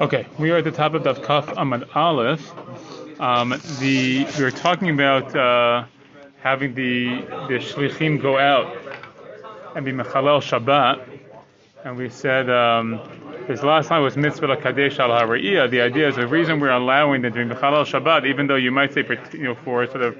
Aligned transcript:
Okay, 0.00 0.26
we 0.38 0.50
are 0.50 0.56
at 0.56 0.64
the 0.64 0.70
top 0.70 0.94
of 0.94 1.04
the 1.04 1.14
Kaf 1.14 1.46
Amad 1.48 1.94
Aleph. 1.94 2.50
Um, 3.20 3.50
the 3.78 4.26
we 4.38 4.42
were 4.42 4.50
talking 4.50 4.88
about 4.88 5.36
uh, 5.36 5.84
having 6.40 6.74
the 6.74 7.20
the 7.48 7.58
shlichim 7.58 8.20
go 8.20 8.38
out 8.38 8.74
and 9.76 9.84
be 9.84 9.92
mechalel 9.92 10.40
Shabbat, 10.40 11.06
and 11.84 11.96
we 11.96 12.08
said 12.08 12.48
um, 12.48 13.00
this 13.46 13.62
last 13.62 13.88
time 13.88 14.02
was 14.02 14.16
mitzvah 14.16 14.56
kadesh 14.56 14.98
al 14.98 15.10
hariyah. 15.10 15.70
The 15.70 15.82
idea 15.82 16.08
is 16.08 16.16
the 16.16 16.26
reason 16.26 16.58
we're 16.58 16.70
allowing 16.70 17.20
them 17.20 17.34
to 17.34 17.44
be 17.44 17.54
mechalel 17.54 17.84
Shabbat, 17.84 18.26
even 18.26 18.46
though 18.46 18.56
you 18.56 18.72
might 18.72 18.94
say 18.94 19.04
you 19.32 19.44
know 19.44 19.54
for 19.54 19.86
sort 19.86 20.02
of 20.02 20.16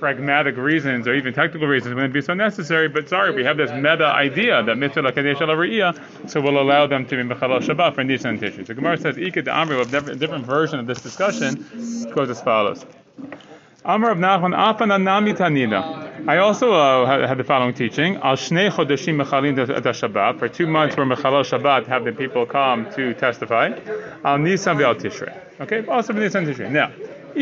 pragmatic 0.00 0.56
reasons 0.56 1.06
or 1.06 1.14
even 1.14 1.32
technical 1.32 1.68
reasons 1.68 1.94
wouldn't 1.94 2.14
be 2.14 2.22
so 2.22 2.34
necessary. 2.34 2.88
But 2.88 3.08
sorry, 3.08 3.32
we 3.32 3.44
have 3.44 3.56
this 3.56 3.70
meta 3.70 4.06
idea 4.06 4.62
that 4.64 4.76
mitzvah 4.76 5.02
lakadesh 5.02 5.40
al 5.40 6.28
so 6.28 6.40
we'll 6.40 6.60
allow 6.60 6.86
them 6.86 7.06
to 7.06 7.16
be 7.16 7.22
mechalal 7.22 7.60
shabbat 7.60 7.94
for 7.94 8.00
and 8.00 8.10
Tishri. 8.10 8.66
So 8.66 8.74
Gemara 8.74 8.96
says, 8.96 9.16
"Ikad 9.16 9.44
Amri," 9.44 9.80
a 9.80 10.16
different 10.16 10.46
version 10.46 10.80
of 10.80 10.86
this 10.86 11.00
discussion 11.00 11.66
goes 12.14 12.30
as 12.30 12.40
follows. 12.40 12.84
Amr 13.84 14.10
of 14.10 14.18
Nachman 14.18 14.54
Afan 14.54 14.88
Anami 14.88 15.34
Tanina. 15.34 16.28
I 16.28 16.36
also 16.36 16.72
uh, 16.74 17.26
had 17.26 17.38
the 17.38 17.44
following 17.44 17.72
teaching: 17.72 18.16
Al 18.16 18.36
Shnei 18.36 18.70
Chodeshim 18.70 19.22
Mechalin 19.22 19.56
Shabbat. 19.56 20.38
For 20.38 20.48
two 20.48 20.66
months, 20.66 20.96
we're 20.96 21.04
Mechalal 21.04 21.44
Shabbat. 21.44 21.86
Have 21.86 22.04
the 22.04 22.12
people 22.12 22.44
come 22.44 22.90
to 22.92 23.14
testify. 23.14 23.70
Al 24.24 24.38
Nisan 24.38 24.76
Ve'al 24.76 24.94
Tishrei. 24.94 25.34
Okay, 25.60 25.86
also 25.86 26.12
for 26.12 26.20
Nisan 26.20 26.44
Tishrei. 26.44 26.70
Now. 26.70 26.90
So 27.32 27.38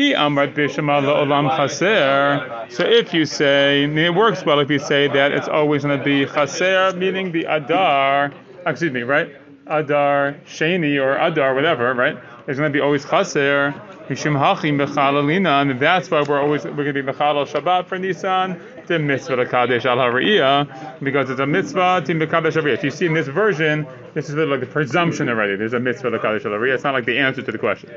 if 2.83 3.13
you 3.13 3.25
say, 3.25 3.83
it 3.83 4.15
works 4.15 4.45
well 4.45 4.59
if 4.59 4.69
you 4.69 4.79
say 4.79 5.07
that 5.07 5.31
it's 5.31 5.47
always 5.47 5.83
going 5.83 5.97
to 5.97 6.03
be 6.03 6.25
chaser, 6.25 6.93
meaning 6.95 7.31
the 7.31 7.45
adar, 7.45 8.31
excuse 8.65 8.91
me, 8.91 9.01
right? 9.01 9.35
Adar 9.67 10.35
sheni 10.45 11.01
or 11.01 11.17
adar, 11.17 11.53
whatever, 11.53 11.93
right? 11.93 12.17
It's 12.47 12.57
going 12.57 12.71
to 12.71 12.75
be 12.75 12.81
always 12.81 13.05
chaser. 13.05 13.73
Mishum 14.09 14.35
hachim 14.35 14.83
bechalalina, 14.83 15.61
and 15.61 15.79
that's 15.79 16.09
why 16.09 16.23
we're 16.23 16.41
always 16.41 16.65
we're 16.65 16.73
going 16.73 16.95
to 16.95 17.03
be 17.03 17.03
mechalal 17.03 17.47
Shabbat 17.47 17.85
for 17.85 17.99
Nissan 17.99 18.87
to 18.87 18.97
mitzvah 18.97 19.45
kadesh 19.45 19.85
al 19.85 19.97
hariyah 19.97 20.99
because 21.03 21.29
it's 21.29 21.39
a 21.39 21.45
mitzvah 21.45 22.01
to 22.03 22.25
kadesh 22.25 22.55
hariyah. 22.55 22.73
If 22.73 22.83
you 22.83 22.89
see 22.89 23.05
in 23.05 23.13
this 23.13 23.27
version, 23.27 23.85
this 24.15 24.27
is 24.27 24.33
like 24.33 24.61
the 24.61 24.65
presumption 24.65 25.29
already. 25.29 25.57
There's 25.57 25.73
a 25.73 25.79
mitzvah 25.79 26.17
kadesh 26.17 26.43
al 26.45 26.53
hariyah. 26.53 26.73
It's 26.73 26.83
not 26.83 26.95
like 26.95 27.05
the 27.05 27.19
answer 27.19 27.43
to 27.43 27.51
the 27.51 27.59
question. 27.59 27.91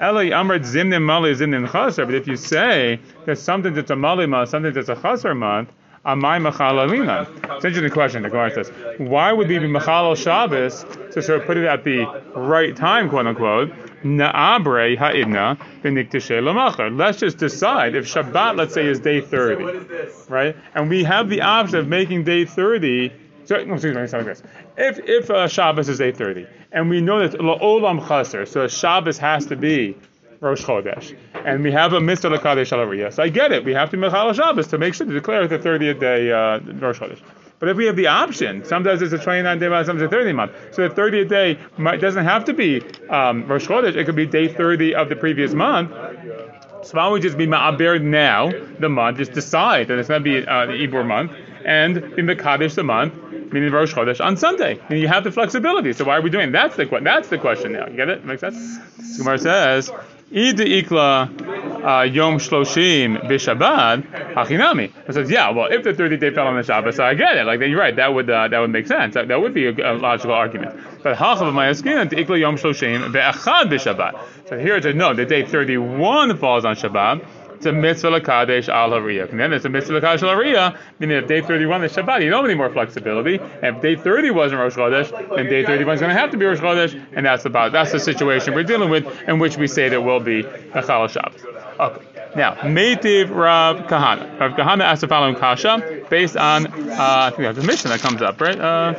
Eli 0.00 0.30
amrit 0.30 0.60
zimnim 0.60 1.02
mali 1.02 1.32
zimnim 1.34 1.70
chaser. 1.70 2.04
But 2.04 2.14
if 2.14 2.26
you 2.26 2.36
say 2.36 3.00
there's 3.24 3.40
something 3.40 3.72
that's 3.74 3.90
a 3.90 3.96
mali 3.96 4.26
month, 4.26 4.50
something 4.50 4.72
that's 4.72 4.88
a 4.88 4.96
chaser 4.96 5.34
month. 5.34 5.70
Amai 6.06 6.38
machalalina. 6.40 7.22
It's 7.56 7.64
an 7.64 7.70
interesting 7.70 7.90
question. 7.90 8.22
The 8.22 8.28
Gemara 8.28 8.52
says, 8.52 8.70
why 8.98 9.32
would 9.32 9.48
we 9.48 9.58
be 9.58 9.66
machalal 9.66 10.16
Shabbos 10.16 10.84
to 11.12 11.20
sort 11.20 11.40
of 11.40 11.46
put 11.48 11.56
it 11.56 11.64
at 11.64 11.82
the 11.82 12.04
right 12.36 12.76
time, 12.76 13.08
quote 13.08 13.26
unquote? 13.26 13.72
Na'abre 14.04 14.96
ha'idna 14.96 15.58
v'niktishe 15.82 16.96
Let's 16.96 17.18
just 17.18 17.38
decide 17.38 17.96
if 17.96 18.04
Shabbat, 18.06 18.56
let's 18.56 18.72
say, 18.72 18.86
is 18.86 19.00
day 19.00 19.20
30, 19.20 20.28
right? 20.28 20.54
And 20.74 20.88
we 20.88 21.02
have 21.02 21.28
the 21.28 21.40
option 21.40 21.78
of 21.78 21.88
making 21.88 22.22
day 22.22 22.44
30. 22.44 23.10
So, 23.46 23.56
excuse 23.56 23.84
me, 23.84 23.94
let 23.94 24.12
me 24.12 24.22
this. 24.22 24.42
If 24.76 25.00
if 25.08 25.30
uh, 25.30 25.48
Shabbos 25.48 25.88
is 25.88 25.98
day 25.98 26.12
30, 26.12 26.46
and 26.76 26.90
we 26.90 27.00
know 27.00 27.26
that 27.26 27.40
olam 27.40 28.06
chaser, 28.06 28.44
so 28.44 28.68
Shabbos 28.68 29.16
has 29.16 29.46
to 29.46 29.56
be 29.56 29.96
Rosh 30.40 30.62
Chodesh, 30.62 31.16
and 31.46 31.64
we 31.64 31.72
have 31.72 31.94
a 31.94 32.00
mitzvah 32.00 32.28
lekadesh 32.28 32.70
al 32.70 33.10
So 33.10 33.22
I 33.22 33.30
get 33.30 33.50
it. 33.50 33.64
We 33.64 33.72
have 33.72 33.88
to 33.90 33.96
mechal 33.96 34.34
Shabbos 34.34 34.66
to 34.68 34.78
make 34.78 34.92
sure 34.92 35.06
to 35.06 35.12
declare 35.12 35.48
the 35.48 35.58
30th 35.58 35.98
day 35.98 36.30
uh, 36.30 36.60
Rosh 36.74 36.98
Chodesh. 36.98 37.20
But 37.58 37.70
if 37.70 37.78
we 37.78 37.86
have 37.86 37.96
the 37.96 38.08
option, 38.08 38.62
sometimes 38.66 39.00
it's 39.00 39.14
a 39.14 39.18
29 39.18 39.58
day 39.58 39.68
month, 39.68 39.86
sometimes 39.86 40.12
a 40.12 40.14
30 40.14 40.32
month. 40.34 40.52
So 40.72 40.86
the 40.86 40.94
30th 40.94 41.30
day 41.30 41.58
might, 41.78 42.02
doesn't 42.02 42.24
have 42.24 42.44
to 42.44 42.52
be 42.52 42.82
um, 43.08 43.46
Rosh 43.46 43.66
Chodesh. 43.66 43.96
It 43.96 44.04
could 44.04 44.14
be 44.14 44.26
day 44.26 44.46
30 44.46 44.94
of 44.94 45.08
the 45.08 45.16
previous 45.16 45.54
month. 45.54 45.92
So 46.82 46.98
why 46.98 47.04
don't 47.04 47.14
we 47.14 47.20
just 47.20 47.38
be 47.38 47.46
ma'aber 47.46 48.02
now, 48.02 48.52
the 48.78 48.90
month, 48.90 49.16
just 49.16 49.32
decide 49.32 49.88
that 49.88 49.98
it's 49.98 50.08
going 50.08 50.22
to 50.22 50.24
be 50.24 50.46
uh, 50.46 50.66
the 50.66 50.72
Ibor 50.72 51.06
month, 51.06 51.32
and 51.66 51.96
in 52.16 52.26
the 52.26 52.36
Mekadesh 52.36 52.76
the 52.76 52.84
month, 52.84 53.14
meaning 53.52 53.72
Rosh 53.72 53.92
Chodesh, 53.92 54.24
on 54.24 54.36
Sunday. 54.36 54.78
And 54.88 55.00
you 55.00 55.08
have 55.08 55.24
the 55.24 55.32
flexibility. 55.32 55.92
So 55.92 56.04
why 56.04 56.16
are 56.16 56.22
we 56.22 56.30
doing? 56.30 56.52
That's 56.52 56.76
the, 56.76 56.86
that's 57.02 57.28
the 57.28 57.38
question 57.38 57.72
now. 57.72 57.88
You 57.88 57.96
get 57.96 58.08
it? 58.08 58.24
Makes 58.24 58.42
sense? 58.42 59.18
Gemara 59.18 59.38
says, 59.38 59.90
Id 60.30 60.58
ikla 60.58 61.28
uh, 61.84 62.02
yom 62.02 62.38
shloshim 62.38 63.20
b'Shabbat 63.28 64.34
hachinami. 64.34 64.92
It 65.08 65.12
says, 65.12 65.28
yeah, 65.28 65.50
well, 65.50 65.66
if 65.70 65.82
the 65.82 65.92
30 65.92 66.16
day 66.18 66.30
fell 66.30 66.46
on 66.46 66.56
the 66.56 66.62
Shabbat, 66.62 66.94
so 66.94 67.04
I 67.04 67.14
get 67.14 67.36
it. 67.36 67.44
Like 67.44 67.60
you're 67.60 67.78
right, 67.78 67.94
that 67.96 68.14
would 68.14 68.30
uh, 68.30 68.48
that 68.48 68.58
would 68.58 68.70
make 68.70 68.86
sense. 68.86 69.14
That, 69.14 69.28
that 69.28 69.40
would 69.40 69.54
be 69.54 69.66
a, 69.66 69.92
a 69.92 69.94
logical 69.94 70.32
argument. 70.32 70.80
But 71.02 71.16
hachav 71.16 71.52
ma'askin 71.52 72.10
ikla 72.10 72.40
yom 72.40 72.56
shloshim 72.56 73.12
be'achad 73.12 73.70
b'Shabbat. 73.70 74.48
So 74.48 74.58
here 74.58 74.76
it 74.76 74.84
says 74.84 74.94
no, 74.94 75.14
the 75.14 75.24
day 75.24 75.44
31 75.44 76.38
falls 76.38 76.64
on 76.64 76.76
Shabbat 76.76 77.24
it's 77.56 77.66
a 77.66 77.72
mitzvah 77.72 78.20
lakadesh 78.20 78.68
al 78.68 78.90
hariyah. 78.90 79.30
And 79.30 79.40
then 79.40 79.52
it's 79.52 79.64
a 79.64 79.68
mitzvah 79.68 80.00
lakadesh 80.00 80.22
al 80.22 80.36
hariyah, 80.36 80.78
meaning 80.98 81.16
if 81.16 81.26
day 81.26 81.40
31 81.40 81.84
is 81.84 81.92
Shabbat, 81.92 82.22
you 82.22 82.30
don't 82.30 82.42
have 82.42 82.50
any 82.50 82.54
more 82.54 82.70
flexibility. 82.70 83.38
And 83.62 83.76
if 83.76 83.82
day 83.82 83.96
30 83.96 84.30
wasn't 84.30 84.60
Rosh 84.60 84.74
Chodesh, 84.74 85.10
then 85.36 85.46
day 85.46 85.64
31 85.64 85.94
is 85.94 86.00
going 86.00 86.14
to 86.14 86.18
have 86.18 86.30
to 86.30 86.36
be 86.36 86.44
Rosh 86.44 86.60
Chodesh, 86.60 87.02
and 87.14 87.26
that's 87.26 87.44
about 87.44 87.72
that's 87.72 87.92
the 87.92 88.00
situation 88.00 88.54
we're 88.54 88.62
dealing 88.62 88.90
with, 88.90 89.06
in 89.28 89.38
which 89.38 89.56
we 89.56 89.66
say 89.66 89.88
there 89.88 90.00
will 90.00 90.20
be 90.20 90.40
a 90.40 90.82
Chal 90.82 91.08
Shabbos. 91.08 91.44
Okay. 91.80 92.06
Now, 92.36 92.54
Meitiv 92.56 93.34
Rav 93.34 93.86
Kahana. 93.86 94.38
Rav 94.38 94.52
Kahana 94.52 94.82
asked 94.82 95.00
the 95.00 95.08
following 95.08 95.36
kasha 95.36 96.04
based 96.10 96.36
on, 96.36 96.66
uh, 96.66 96.96
I 96.98 97.30
think 97.30 97.42
that's 97.42 97.58
a 97.58 97.66
mission 97.66 97.90
that 97.90 98.00
comes 98.00 98.20
up, 98.20 98.40
right? 98.40 98.58
Uh, 98.60 98.94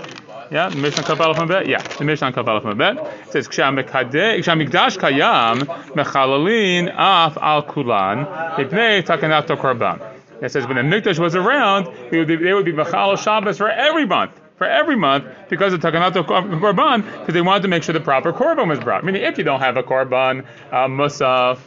yeah, 0.52 0.70
the 0.70 0.78
Mishnah 0.78 1.04
Kav 1.04 1.20
Aleph 1.20 1.48
Bet. 1.48 1.68
Yeah, 1.68 1.82
the 1.82 2.04
Mishnah 2.04 2.32
Kav 2.32 2.48
Aleph 2.48 2.78
Bet 2.78 2.98
it 2.98 3.32
says 3.32 3.48
Kshamikdash 3.48 4.98
Kayam 4.98 5.62
Mechalalin 5.94 6.90
Af 6.90 7.38
Al 7.38 7.64
Kulan 7.64 8.26
Ibnei 8.26 9.04
Takanato 9.04 9.58
Korban. 9.58 10.02
It 10.42 10.52
says 10.52 10.68
when 10.68 10.76
the 10.76 10.84
Mikdash 10.84 11.18
was 11.18 11.36
around, 11.36 11.88
they 12.12 12.20
would 12.20 12.28
be, 12.28 12.36
they 12.36 12.54
would 12.54 12.66
be 12.66 12.74
Mechal 12.74 13.18
Shabbos 13.18 13.58
for 13.58 13.70
every 13.70 14.06
month 14.06 14.40
for 14.58 14.66
every 14.66 14.96
month 14.96 15.26
because 15.50 15.72
of 15.72 15.80
Takanato 15.80 16.26
Korban, 16.26 17.04
because 17.04 17.34
they 17.34 17.42
wanted 17.42 17.62
to 17.62 17.68
make 17.68 17.84
sure 17.84 17.94
the 17.94 18.00
proper 18.00 18.34
Korban 18.34 18.68
was 18.68 18.80
brought. 18.80 19.06
Meaning, 19.06 19.22
if 19.22 19.38
you 19.38 19.44
don't 19.44 19.60
have 19.60 19.78
a 19.78 19.84
Korban, 19.84 20.46
uh, 20.72 20.88
Musaf, 20.88 21.60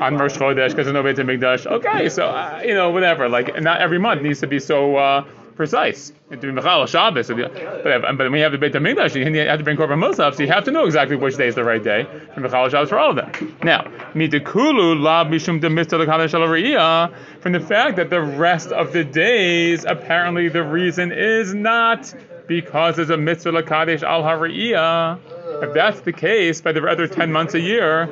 on 0.00 0.16
Rosh 0.16 0.36
Chodesh, 0.36 0.70
because 0.70 0.86
there's 0.86 0.92
no 0.92 1.02
Beit 1.02 1.16
Mikdash, 1.16 1.66
okay, 1.66 2.08
so, 2.08 2.26
uh, 2.26 2.60
you 2.64 2.74
know, 2.74 2.90
whatever. 2.90 3.28
Like, 3.28 3.60
not 3.62 3.80
every 3.80 3.98
month 3.98 4.22
needs 4.22 4.40
to 4.40 4.46
be 4.46 4.58
so. 4.58 4.96
Uh, 4.96 5.24
precise. 5.54 6.12
Shabbos, 6.30 6.92
but, 7.28 7.52
but 7.84 8.18
when 8.18 8.34
you 8.34 8.42
have 8.42 8.52
the 8.52 8.58
Beit 8.58 8.72
Hamikdash, 8.72 9.14
you 9.14 9.46
have 9.46 9.58
to 9.58 9.64
bring 9.64 9.76
Korban 9.76 10.02
Musaf, 10.02 10.34
so 10.36 10.42
you 10.42 10.48
have 10.48 10.64
to 10.64 10.70
know 10.70 10.84
exactly 10.84 11.16
which 11.16 11.36
day 11.36 11.48
is 11.48 11.54
the 11.54 11.64
right 11.64 11.82
day 11.82 12.04
for 12.34 12.40
Mechal 12.40 12.70
Shabbos 12.70 12.88
for 12.88 12.98
all 12.98 13.10
of 13.10 13.16
them. 13.16 13.56
Now, 13.62 13.82
Mitakulu 14.14 15.00
Lab 15.00 15.28
Mishum 15.28 15.60
from 17.40 17.52
the 17.52 17.60
fact 17.60 17.96
that 17.96 18.10
the 18.10 18.20
rest 18.20 18.72
of 18.72 18.92
the 18.92 19.04
days, 19.04 19.84
apparently 19.84 20.48
the 20.48 20.62
reason 20.62 21.12
is 21.12 21.54
not 21.54 22.14
because 22.46 22.96
there's 22.96 23.10
a 23.10 23.16
mitzvah 23.16 23.52
lakadesh 23.52 24.02
al 24.02 24.22
hariyah. 24.22 25.18
If 25.62 25.74
that's 25.74 26.00
the 26.00 26.12
case, 26.12 26.60
by 26.60 26.72
the 26.72 26.84
other 26.86 27.06
ten 27.06 27.30
months 27.32 27.54
a 27.54 27.60
year, 27.60 28.08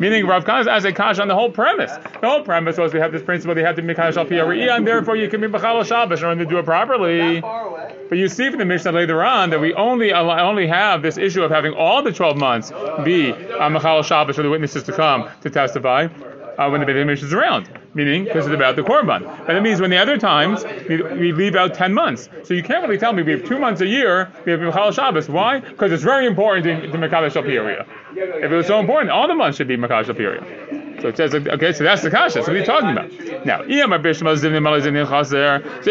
Meaning 0.00 0.26
Rav 0.26 0.44
Khan 0.44 0.68
as 0.68 0.84
a 0.84 0.92
kash 0.92 1.18
on 1.18 1.28
the 1.28 1.34
whole 1.34 1.50
premise. 1.50 1.92
The 2.20 2.28
whole 2.28 2.42
premise 2.42 2.76
was 2.76 2.92
we 2.92 3.00
have 3.00 3.12
this 3.12 3.22
principle 3.22 3.54
they 3.54 3.62
have 3.62 3.76
to 3.76 3.82
be 3.82 3.94
kash 3.94 4.16
al 4.16 4.26
and 4.30 4.86
therefore 4.86 5.16
you 5.16 5.28
can 5.28 5.40
be 5.40 5.46
b'chal 5.46 5.84
Shabbos 5.84 6.22
and 6.22 6.38
to 6.38 6.46
do 6.46 6.58
it 6.58 6.64
properly. 6.64 7.40
But 7.40 8.18
you 8.18 8.28
see 8.28 8.50
from 8.50 8.58
the 8.58 8.64
Mishnah 8.64 8.92
later 8.92 9.22
on 9.22 9.50
that 9.50 9.60
we 9.60 9.72
only 9.74 10.12
only 10.12 10.66
have 10.66 11.02
this 11.02 11.16
issue 11.16 11.42
of 11.42 11.50
having 11.50 11.72
all 11.72 12.02
the 12.02 12.12
12 12.12 12.36
months 12.36 12.70
be 13.04 13.32
uh, 13.32 13.68
Mechal 13.68 14.04
Shabbos 14.04 14.36
for 14.36 14.42
the 14.42 14.50
witnesses 14.50 14.82
to 14.84 14.92
come 14.92 15.28
to 15.42 15.50
testify 15.50 16.08
uh, 16.60 16.68
when 16.68 16.80
the 16.80 16.86
Beit 16.86 16.96
HaMikdash 16.96 17.22
is 17.22 17.32
around, 17.32 17.70
meaning 17.94 18.24
because 18.24 18.46
it's 18.46 18.54
about 18.54 18.76
the 18.76 18.82
Korban. 18.82 19.22
But 19.46 19.56
it 19.56 19.62
means 19.62 19.80
when 19.80 19.88
the 19.88 19.96
other 19.96 20.18
times 20.18 20.62
we, 20.88 21.00
we, 21.02 21.32
leave 21.32 21.56
out 21.56 21.72
10 21.72 21.94
months. 21.94 22.28
So 22.44 22.52
you 22.52 22.62
can't 22.62 22.82
really 22.82 22.98
tell 22.98 23.14
me 23.14 23.22
we 23.22 23.32
have 23.32 23.46
two 23.46 23.58
months 23.58 23.80
a 23.80 23.86
year, 23.86 24.30
we 24.44 24.52
have 24.52 24.60
Michal 24.60 24.92
Shabbos. 24.92 25.30
Why? 25.30 25.60
Because 25.60 25.90
it's 25.90 26.02
very 26.02 26.26
important 26.26 26.66
to, 26.66 26.88
to 26.88 26.98
Mekadosh 26.98 27.32
Shapiria. 27.32 27.86
If 28.12 28.52
it 28.52 28.54
was 28.54 28.66
so 28.66 28.78
important, 28.78 29.10
all 29.10 29.26
the 29.26 29.34
months 29.34 29.56
should 29.56 29.68
be 29.68 29.78
Mekadosh 29.78 30.04
Shapiria. 30.06 30.44
So 31.00 31.08
it 31.08 31.16
says, 31.16 31.34
okay, 31.34 31.72
so 31.72 31.82
that's 31.82 32.02
the 32.02 32.10
kasha. 32.10 32.42
So 32.42 32.48
what 32.48 32.50
are 32.50 32.58
you 32.58 32.64
talking 32.64 32.90
about? 32.90 33.10
Now, 33.46 33.62
so 33.62 33.64
if 33.64 33.70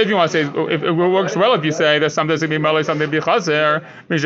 you 0.07 0.15
want 0.15 0.31
to 0.31 0.31
say, 0.31 0.41
if 0.71 0.83
it 0.83 0.91
works 0.91 1.35
well 1.35 1.55
if 1.55 1.65
you 1.65 1.71
say 1.71 1.97
that 1.97 2.11
something's 2.11 2.41
going 2.41 2.51
to 2.51 2.59
be 2.59 2.61
malay, 2.61 2.83
something 2.83 3.09
be 3.09 3.19
chaser, 3.19 3.83
so 4.07 4.19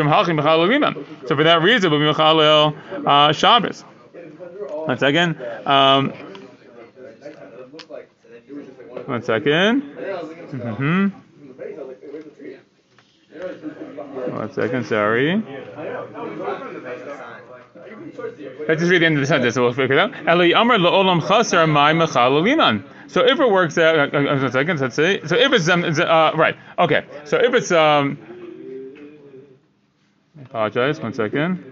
for 1.36 1.44
that 1.44 1.62
reason, 1.62 1.90
we'll 1.90 2.02
be 2.02 2.06
mechalel 2.06 2.76
uh, 3.08 3.32
Shabbos. 3.32 3.86
Once 4.88 5.02
again, 5.02 5.38
um, 5.66 6.12
one 9.06 9.22
second. 9.24 9.82
Mm-hmm. 9.84 11.08
One 14.38 14.52
second, 14.54 14.86
sorry. 14.86 15.44
Let's 18.68 18.80
just 18.80 18.92
read 18.92 19.02
the 19.02 19.06
end 19.06 19.16
of 19.16 19.22
the 19.22 19.28
sentence, 19.28 19.56
so 19.56 19.64
we'll 19.64 19.74
figure 19.74 19.96
it 19.96 20.00
out. 20.00 20.14
So 23.08 23.22
if 23.26 23.40
it 23.40 23.50
works 23.52 23.78
out, 23.78 24.14
uh, 24.14 24.18
uh, 24.18 24.40
one 24.40 24.52
second, 24.52 24.80
let's 24.80 24.96
see. 24.96 25.20
So 25.28 25.36
if 25.36 25.52
it's, 25.52 25.68
um, 25.70 25.84
uh, 25.84 26.32
right, 26.34 26.56
okay. 26.80 27.06
So 27.26 27.38
if 27.38 27.54
it's, 27.54 27.72
um, 27.72 28.18
Apologize. 30.54 31.00
One 31.00 31.14
second. 31.14 31.64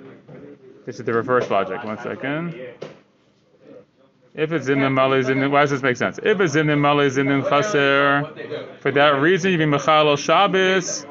This 0.85 0.99
is 0.99 1.05
the 1.05 1.13
reverse 1.13 1.49
logic. 1.49 1.83
One 1.83 1.97
second. 1.99 2.55
If 4.33 4.53
it's 4.53 4.69
in 4.69 4.79
the 4.79 4.89
Malay 4.89 5.21
Zimnin, 5.23 5.51
why 5.51 5.61
does 5.61 5.71
this 5.71 5.81
make 5.81 5.97
sense? 5.97 6.17
If 6.23 6.39
it's 6.39 6.55
in 6.55 6.67
the 6.67 6.75
Malay 6.77 7.09
Zimnin 7.09 7.47
Chaser, 7.49 8.23
for 8.79 8.91
that 8.91 9.19
reason, 9.19 9.51
you 9.51 9.57
be 9.57 9.65
Mechal 9.65 10.17
Shabbos. 10.17 11.05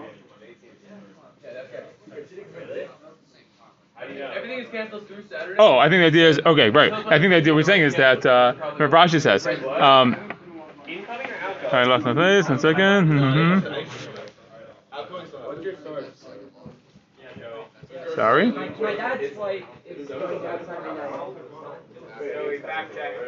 Oh, 5.59 5.79
I 5.79 5.89
think 5.89 6.01
the 6.01 6.07
idea 6.07 6.29
is 6.31 6.41
okay, 6.47 6.71
right. 6.71 6.93
I 6.93 7.19
think 7.19 7.31
the 7.31 7.37
idea 7.37 7.55
we're 7.55 7.63
saying 7.63 7.83
is 7.83 7.95
that 7.97 8.25
uh, 8.25 8.55
Rashi 8.79 9.21
says. 9.21 9.47
Um, 9.47 10.17
I 11.73 11.85
lost 11.85 12.05
my 12.05 12.15
place. 12.15 12.49
One 12.49 12.59
second. 12.59 13.09
Mm-hmm. 13.09 14.01
Sorry. 18.15 18.53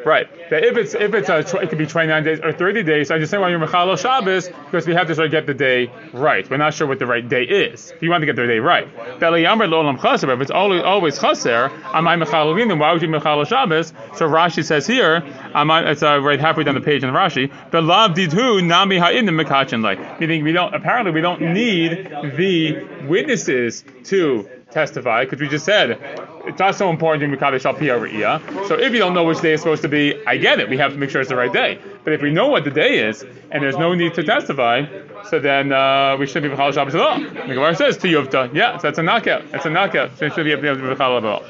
Right. 0.04 0.28
That 0.50 0.64
if 0.64 0.76
it's 0.76 0.94
if 0.94 1.14
it's 1.14 1.28
a 1.28 1.38
it 1.38 1.68
could 1.68 1.78
be 1.78 1.86
29 1.86 2.24
days 2.24 2.40
or 2.40 2.52
30 2.52 2.82
days. 2.82 3.10
I 3.10 3.18
just 3.18 3.30
say 3.30 3.38
why 3.38 3.50
you're 3.50 3.60
Mechalo 3.60 3.98
Shabbos 3.98 4.48
because 4.48 4.86
we 4.86 4.94
have 4.94 5.06
to 5.06 5.14
sort 5.14 5.26
of 5.26 5.30
get 5.30 5.46
the 5.46 5.54
day 5.54 5.90
right. 6.12 6.48
We're 6.50 6.56
not 6.56 6.74
sure 6.74 6.86
what 6.86 6.98
the 6.98 7.06
right 7.06 7.26
day 7.26 7.44
is. 7.44 7.92
If 7.92 8.02
you 8.02 8.10
want 8.10 8.22
to 8.22 8.26
get 8.26 8.36
the 8.36 8.46
day 8.46 8.58
right, 8.58 8.88
if 9.16 10.40
it's 10.40 10.50
always 10.50 10.82
always 10.82 11.18
chaser, 11.18 11.70
am 11.94 12.08
I 12.08 12.16
Mechalo 12.16 12.78
Why 12.78 12.92
would 12.92 13.02
you 13.02 13.08
Mechalo 13.08 13.46
Shabbos? 13.46 13.92
So 14.16 14.28
Rashi 14.28 14.64
says 14.64 14.86
here, 14.86 15.22
am 15.54 15.70
I, 15.70 15.90
it's 15.90 16.02
uh, 16.02 16.20
right 16.20 16.40
halfway 16.40 16.64
down 16.64 16.74
the 16.74 16.80
page 16.80 17.04
in 17.04 17.10
Rashi. 17.10 17.52
Belav 17.70 18.14
didhu 18.14 18.64
nami 18.64 18.98
ha'inim 18.98 19.40
mekachin 19.40 19.82
like 19.82 20.20
meaning 20.20 20.42
we 20.42 20.52
don't 20.52 20.74
apparently 20.74 21.12
we 21.12 21.20
don't 21.20 21.40
need 21.40 22.08
the 22.36 23.06
witnesses 23.06 23.84
to 24.04 24.48
testify 24.72 25.24
because 25.24 25.40
we 25.40 25.48
just 25.48 25.64
said 25.64 25.98
it's 26.44 26.58
not 26.58 26.74
so 26.74 26.90
important 26.90 27.22
in 27.22 27.38
Mikadesh 27.38 27.64
Al 27.64 27.76
over 27.90 28.06
Iya. 28.06 28.66
So 28.66 28.74
if 28.74 28.92
you 28.92 28.98
don't 28.98 29.14
know 29.14 29.24
which 29.24 29.40
day 29.40 29.52
it's 29.52 29.62
supposed 29.62 29.82
to 29.82 29.88
be, 29.88 30.20
I 30.26 30.36
get 30.36 30.58
it. 30.58 30.68
We 30.68 30.76
have 30.78 30.92
to 30.92 30.98
make 30.98 31.10
sure 31.10 31.20
it's 31.20 31.30
the 31.30 31.36
right 31.36 31.52
day. 31.52 31.78
But 32.04 32.12
if 32.12 32.22
we 32.22 32.30
know 32.30 32.48
what 32.48 32.64
the 32.64 32.70
day 32.70 33.06
is 33.08 33.24
and 33.50 33.62
there's 33.62 33.76
no 33.76 33.94
need 33.94 34.14
to 34.14 34.22
testify, 34.22 34.86
so 35.30 35.38
then 35.38 35.72
uh, 35.72 36.16
we 36.18 36.26
shouldn't 36.26 36.52
be 36.52 36.56
Mechal 36.56 36.74
Shabbos 36.74 36.94
at 36.94 37.00
all. 37.00 37.20
The 37.20 37.54
Gemara 37.54 37.76
says 37.76 37.96
to 37.98 38.08
Yuvta, 38.08 38.52
yeah, 38.54 38.76
so 38.78 38.88
that's 38.88 38.98
a 38.98 39.02
knockout. 39.02 39.50
That's 39.52 39.66
a 39.66 39.70
knockout. 39.70 40.18
So 40.18 40.26
it 40.26 40.34
should 40.34 40.44
be 40.44 40.52
able 40.52 40.62
to 40.62 40.82
be 40.82 40.90
at 40.90 41.00
all. 41.00 41.44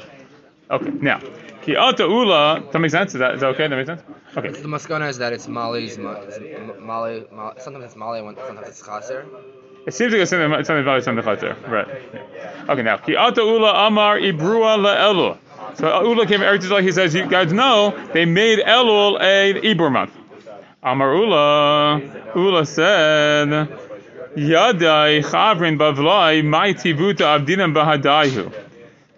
Okay, 0.71 0.91
now. 1.01 1.19
Ki 1.63 1.77
ata 1.77 2.03
ula, 2.03 2.61
that 2.71 2.79
makes 2.79 2.91
sense? 2.91 3.13
Is 3.15 3.19
that, 3.19 3.35
is 3.35 3.39
that 3.39 3.47
okay? 3.47 3.67
That 3.69 3.77
makes 3.77 3.87
sense? 3.87 4.01
Okay. 4.35 4.49
The 4.49 4.67
maskana 4.67 5.09
is 5.09 5.17
that 5.19 5.31
it's 5.31 5.47
Mali's, 5.47 5.97
Mali, 5.97 7.25
Mali, 7.31 7.55
sometimes 7.59 7.85
it's 7.85 7.95
Mali, 7.95 8.19
sometimes 8.19 8.67
it's 8.67 8.85
Chaser. 8.85 9.25
It 9.85 9.93
seems 9.93 10.13
like 10.13 10.21
it's 10.21 10.29
something, 10.29 10.51
about 10.51 11.03
something 11.03 11.23
chater. 11.23 11.55
Right. 11.67 11.87
Okay, 12.69 12.81
now. 12.81 12.97
Ki 12.97 13.15
ata 13.15 13.41
ula 13.41 13.87
amar 13.87 14.17
ibrua 14.17 14.77
le'elu. 14.77 15.37
So 15.75 15.87
Ula 16.05 16.27
came 16.27 16.41
Eretz 16.41 16.81
He 16.81 16.91
says, 16.91 17.15
you 17.15 17.27
guys 17.27 17.51
know, 17.51 17.97
they 18.13 18.25
made 18.25 18.59
Elul 18.59 19.19
a 19.19 19.53
Ibur 19.59 19.91
month. 19.91 20.15
Amar 20.83 21.15
Ula, 21.15 22.01
Ula 22.35 22.65
said, 22.65 23.47
Yadai 24.35 25.23
chavrin 25.23 25.77
bavlai 25.77 26.43
my 26.43 26.73
tivuta 26.73 27.39
avdinam 27.39 27.73
bahadaihu. 27.73 28.53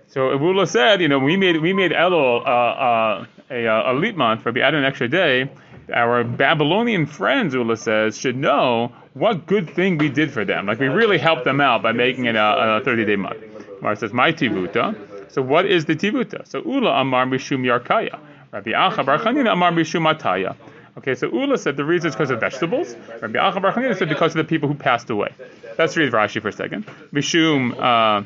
So 0.07 0.31
Ula 0.31 0.67
said, 0.67 1.01
you 1.01 1.07
know, 1.09 1.19
we 1.19 1.35
made 1.35 1.57
we 1.57 1.73
made 1.73 1.91
Elul 1.91 2.41
uh, 2.45 2.49
uh, 2.49 3.25
a, 3.49 3.67
uh, 3.67 3.91
a 3.91 3.93
leap 3.93 4.15
month 4.15 4.43
for 4.43 4.51
be 4.51 4.61
added 4.61 4.79
an 4.79 4.85
extra 4.85 5.09
day. 5.09 5.49
Our 5.93 6.23
Babylonian 6.23 7.05
friends, 7.05 7.53
Ula 7.53 7.75
says, 7.75 8.17
should 8.17 8.37
know 8.37 8.93
what 9.15 9.47
good 9.47 9.69
thing 9.69 9.97
we 9.97 10.09
did 10.09 10.31
for 10.31 10.45
them. 10.45 10.67
Like 10.67 10.79
we 10.79 10.87
really 10.87 11.17
helped 11.17 11.45
them 11.45 11.61
out 11.61 11.81
by 11.81 11.93
making 11.93 12.25
it 12.25 12.35
a, 12.35 12.77
a 12.77 12.81
30 12.83 13.05
day 13.05 13.15
month. 13.15 13.37
Mar 13.81 13.95
says, 13.95 14.13
My 14.13 14.31
tivuta. 14.31 15.31
So 15.31 15.41
what 15.41 15.65
is 15.65 15.85
the 15.85 15.95
tivuta? 15.95 16.45
So 16.47 16.61
Ula 16.63 16.91
Amar 17.01 17.25
Mishum 17.25 17.61
Yarkaya. 17.61 18.19
Rabbi 18.51 18.71
Acha 18.71 19.05
Bar 19.05 19.19
Chanina 19.19 19.53
Amar 19.53 19.71
Mishum 19.71 20.13
Ataya. 20.13 20.55
Okay, 20.97 21.15
so 21.15 21.27
Ula 21.31 21.57
said 21.57 21.77
the 21.77 21.85
reason 21.85 22.09
is 22.09 22.15
because 22.15 22.29
of 22.29 22.39
vegetables. 22.39 22.95
Rabbi 23.21 23.39
Acha 23.39 23.61
Bar 23.61 23.73
Chanina 23.73 23.97
said 23.97 24.09
because 24.09 24.33
of 24.33 24.37
the 24.37 24.43
people 24.43 24.67
who 24.67 24.75
passed 24.75 25.09
away. 25.09 25.33
Let's 25.77 25.95
read 25.95 26.11
Rashi 26.11 26.41
for 26.41 26.49
a 26.49 26.53
second. 26.53 26.85
Mishum. 27.13 27.77
Uh, 27.79 28.25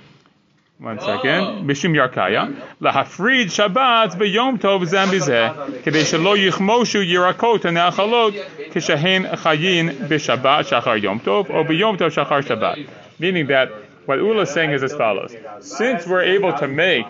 one 0.79 0.99
second. 0.99 1.29
Oh. 1.29 1.61
Mishum 1.61 1.93
Yarkaya. 1.93 2.55
Lahafrid 2.81 3.47
Shabbat 3.47 4.13
b'Yom 4.13 4.59
Tov 4.59 4.83
zambizeh. 4.87 5.81
Kedei 5.81 6.03
shelo 6.03 6.37
yichmoshu 6.37 7.05
yirakot 7.05 7.61
ne'achalot 7.63 8.71
kishahen 8.71 9.29
chayin 9.29 10.07
b'Shabbat 10.07 10.69
shachar 10.69 11.01
Yom 11.01 11.19
Tov 11.19 11.49
or 11.49 11.65
b'Yom 11.65 11.97
Tov 11.97 12.11
shachar 12.11 12.41
Shabbat. 12.41 12.87
Meaning 13.19 13.47
that 13.47 13.69
what 14.05 14.19
Ula 14.19 14.43
is 14.43 14.51
saying 14.51 14.71
is 14.71 14.81
as 14.81 14.93
follows. 14.93 15.35
Since 15.59 16.07
we're 16.07 16.23
able 16.23 16.53
to 16.53 16.67
make 16.67 17.05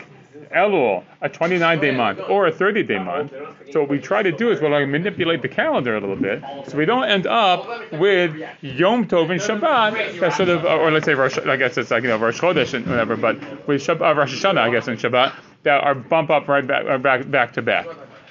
Elul 0.56 1.04
a 1.22 1.30
29 1.30 1.80
day 1.80 1.92
month 1.92 2.20
or 2.30 2.48
a 2.48 2.52
30 2.52 2.84
day 2.84 3.00
month. 3.00 3.34
So 3.72 3.82
what 3.82 3.90
we 3.90 4.00
try 4.00 4.24
to 4.24 4.32
do 4.32 4.52
is 4.52 4.62
we'll 4.62 4.72
like 4.72 4.88
manipulate 4.88 5.42
the 5.42 5.50
calendar 5.50 5.96
a 5.96 6.00
little 6.00 6.16
bit 6.16 6.44
so 6.68 6.78
we 6.78 6.86
don't 6.86 7.06
end 7.06 7.28
up 7.28 7.92
with 7.94 8.36
Yom 8.62 9.06
Tov 9.08 9.30
and 9.30 9.40
Shabbat 9.40 10.20
that 10.20 10.34
sort 10.34 10.50
of, 10.50 10.66
or 10.66 10.92
let's 10.92 11.06
say 11.06 11.14
Rosh, 11.14 11.38
I 11.38 11.56
guess 11.58 11.78
it's 11.78 11.92
like 11.92 12.04
you 12.04 12.10
know 12.10 12.18
Rosh 12.18 12.40
Chodesh 12.40 12.74
and 12.74 12.86
whatever, 12.88 13.16
but 13.16 13.40
with 13.68 13.82
Shabbat, 13.82 14.16
Rosh 14.16 14.44
Hashanah 14.44 14.60
I 14.60 14.70
guess 14.72 14.88
and 14.88 14.98
Shabbat 14.98 15.34
that 15.64 15.84
are 15.84 15.96
bump 15.96 16.30
up 16.30 16.48
right 16.48 16.66
back, 16.66 17.02
back, 17.02 17.30
back 17.30 17.54
to 17.54 17.62
back. 17.62 17.86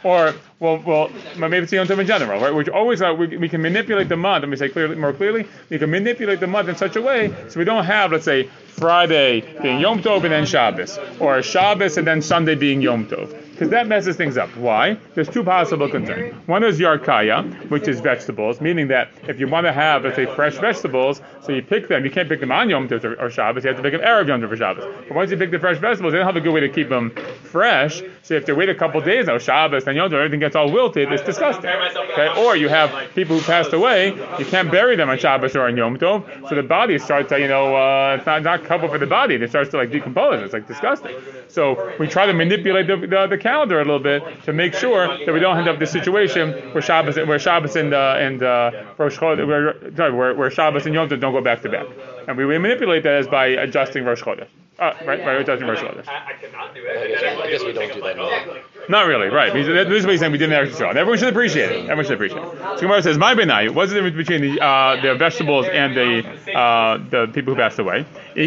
Or 0.05 0.35
well, 0.61 0.79
well, 0.85 1.11
maybe 1.37 1.59
it's 1.59 1.73
Yom 1.73 1.87
Tov 1.87 1.99
in 1.99 2.07
general, 2.07 2.41
right? 2.41 2.55
Which 2.55 2.69
always 2.69 3.03
uh, 3.03 3.15
we, 3.19 3.37
we, 3.37 3.49
can 3.49 3.63
manipulate 3.63 4.09
the 4.09 4.17
month. 4.17 4.43
Let 4.43 4.49
me 4.49 4.57
say 4.57 4.69
clearly, 4.69 4.97
more 4.97 5.13
clearly, 5.13 5.47
we 5.71 5.79
can 5.79 5.91
manipulate 5.91 6.41
the 6.41 6.47
month 6.47 6.69
in 6.69 6.77
such 6.77 6.97
a 6.97 7.03
way 7.03 7.35
so 7.49 7.59
we 7.59 7.65
don't 7.65 7.85
have, 7.85 8.13
let's 8.13 8.25
say, 8.25 8.45
Friday 8.45 9.41
being 9.61 9.81
Yom 9.81 10.03
Tov 10.03 10.23
and 10.23 10.33
then 10.33 10.47
Shabbos, 10.47 10.99
or 11.19 11.43
Shabbos 11.43 11.97
and 11.97 12.07
then 12.07 12.23
Sunday 12.23 12.55
being 12.55 12.81
Yom 12.81 13.07
Tov 13.07 13.48
because 13.59 13.71
that 13.71 13.89
messes 13.89 14.15
things 14.15 14.37
up. 14.37 14.49
Why? 14.57 14.97
There's 15.17 15.29
two 15.29 15.43
possible 15.43 15.89
concerns. 15.89 16.33
One 16.47 16.63
is 16.63 16.79
yarkaya, 16.79 17.69
which 17.71 17.89
is 17.89 17.99
vegetables, 17.99 18.61
meaning 18.61 18.87
that 18.87 19.09
if 19.27 19.41
you 19.41 19.49
want 19.49 19.67
to 19.67 19.73
have, 19.73 20.05
let's 20.05 20.15
say, 20.15 20.27
fresh 20.27 20.55
vegetables, 20.59 21.21
so 21.43 21.51
you 21.51 21.61
pick 21.61 21.89
them, 21.89 22.05
you 22.05 22.11
can't 22.13 22.29
pick 22.29 22.39
them 22.39 22.53
on 22.53 22.71
Yom 22.71 22.89
Tov 22.89 23.21
or, 23.21 23.29
Shabbos, 23.29 23.65
you 23.65 23.69
have 23.69 23.77
to 23.77 23.83
pick 23.83 23.95
them 23.95 24.03
Erev 24.03 24.29
Yom 24.29 24.41
Tov 24.41 24.53
or 24.53 24.57
Shabbos. 24.57 24.85
But 25.09 25.17
once 25.17 25.33
you 25.33 25.37
pick 25.37 25.51
the 25.51 25.59
fresh 25.59 25.79
vegetables, 25.79 26.13
they 26.13 26.19
don't 26.19 26.27
have 26.27 26.37
a 26.37 26.41
good 26.41 26.53
way 26.53 26.61
to 26.61 26.69
keep 26.69 26.89
them 26.89 27.11
fresh, 27.43 27.99
so 28.23 28.35
you 28.35 28.37
have 28.37 28.45
to 28.45 28.55
wait 28.55 28.69
a 28.69 28.77
couple 28.77 29.01
days, 29.01 29.27
now 29.27 29.39
Shabbos, 29.39 29.85
then 29.85 29.97
Yom 29.97 30.09
Tov, 30.09 30.19
everything 30.19 30.39
gets 30.39 30.55
all 30.55 30.71
wilted, 30.71 31.11
it's 31.11 31.25
disgusting. 31.25 31.69
Okay? 31.69 32.29
Or 32.41 32.55
you 32.55 32.69
have 32.69 33.13
people 33.17 33.41
who 33.41 33.45
passed 33.45 33.73
away, 33.73 34.15
you 34.39 34.45
can't 34.45 34.71
bury 34.71 34.95
them 34.95 35.11
on 35.11 35.19
Shabbos 35.19 35.57
or 35.57 35.67
on 35.67 35.77
Yom 35.77 35.99
Tov, 35.99 36.49
so 36.49 36.55
the 36.55 36.63
body 36.63 36.97
starts 36.97 37.31
to, 37.31 37.41
you 37.41 37.49
know, 37.49 37.75
uh, 37.75 38.19
it's 38.19 38.27
not, 38.27 38.45
not 38.45 38.63
covered 38.63 38.93
for 38.93 38.99
the 38.99 39.07
body, 39.07 39.35
it 39.35 39.51
starts 39.51 39.71
to 39.71 39.79
like 39.79 39.91
decompose, 39.91 40.45
it's 40.45 40.53
like 40.53 40.69
disgusting. 40.69 41.17
So 41.49 41.95
we 41.99 42.07
try 42.07 42.27
to 42.27 42.33
manipulate 42.33 42.87
the, 42.87 42.97
the, 42.97 43.27
the 43.27 43.39
calendar 43.39 43.81
a 43.81 43.85
little 43.85 43.99
bit 43.99 44.23
to 44.45 44.53
make 44.53 44.75
sure 44.75 45.09
that 45.25 45.33
we 45.33 45.41
don't 45.41 45.59
end 45.59 45.69
up 45.69 45.79
this 45.79 45.91
situation 45.91 46.53
where 46.73 46.83
Shabbos, 46.83 47.17
where 47.17 47.39
Shabbos 47.39 47.77
and 47.77 47.95
uh, 47.95 48.17
and 48.19 48.43
uh, 48.43 48.85
Rosh 48.99 49.19
Chodesh, 49.19 49.47
where, 49.47 50.13
where, 50.13 50.35
where 50.35 50.51
Shabbos 50.51 50.87
and 50.87 50.95
Yom 50.95 51.09
Tov 51.09 51.21
don't 51.21 51.33
go 51.33 51.41
back 51.41 51.63
to 51.63 51.69
back, 51.69 51.87
and 52.27 52.37
we, 52.37 52.45
we 52.45 52.59
manipulate 52.59 53.03
that 53.05 53.15
as 53.15 53.29
by 53.29 53.47
adjusting 53.47 54.05
Rosh 54.05 54.23
Chodesh. 54.23 54.49
Uh, 54.79 54.95
right, 55.05 55.25
right, 55.27 55.41
adjusting 55.41 55.67
Rosh 55.67 55.81
Chodesh. 55.81 56.07
I, 56.07 56.33
guess, 56.41 57.23
I 57.23 57.51
guess 57.51 57.65
we 57.65 57.73
don't 57.73 57.93
do 57.93 58.01
that. 58.01 58.63
Not 58.89 59.07
really, 59.07 59.29
right? 59.29 59.53
This 59.53 59.67
is 59.67 60.05
what 60.05 60.13
he's 60.13 60.21
saying. 60.21 60.33
We 60.33 60.39
didn't 60.39 60.55
an 60.55 60.67
extra 60.67 60.89
Everyone 60.89 61.19
should 61.19 61.29
appreciate 61.29 61.71
it. 61.71 61.83
Everyone 61.83 62.05
should 62.05 62.15
appreciate 62.15 62.43
it. 62.43 62.59
So 62.77 62.81
Gemara 62.81 63.03
says, 63.03 63.19
"My 63.19 63.35
benai." 63.35 63.71
What's 63.71 63.91
the 63.93 63.97
difference 63.97 64.17
between 64.17 64.41
the 64.41 64.65
uh, 64.65 65.03
the 65.03 65.15
vegetables 65.15 65.67
and 65.67 65.95
the 65.95 66.57
uh, 66.57 66.99
the 67.11 67.27
people 67.27 67.55
who 67.55 67.61
passed 67.61 67.79
away? 67.79 68.07
The 68.39 68.47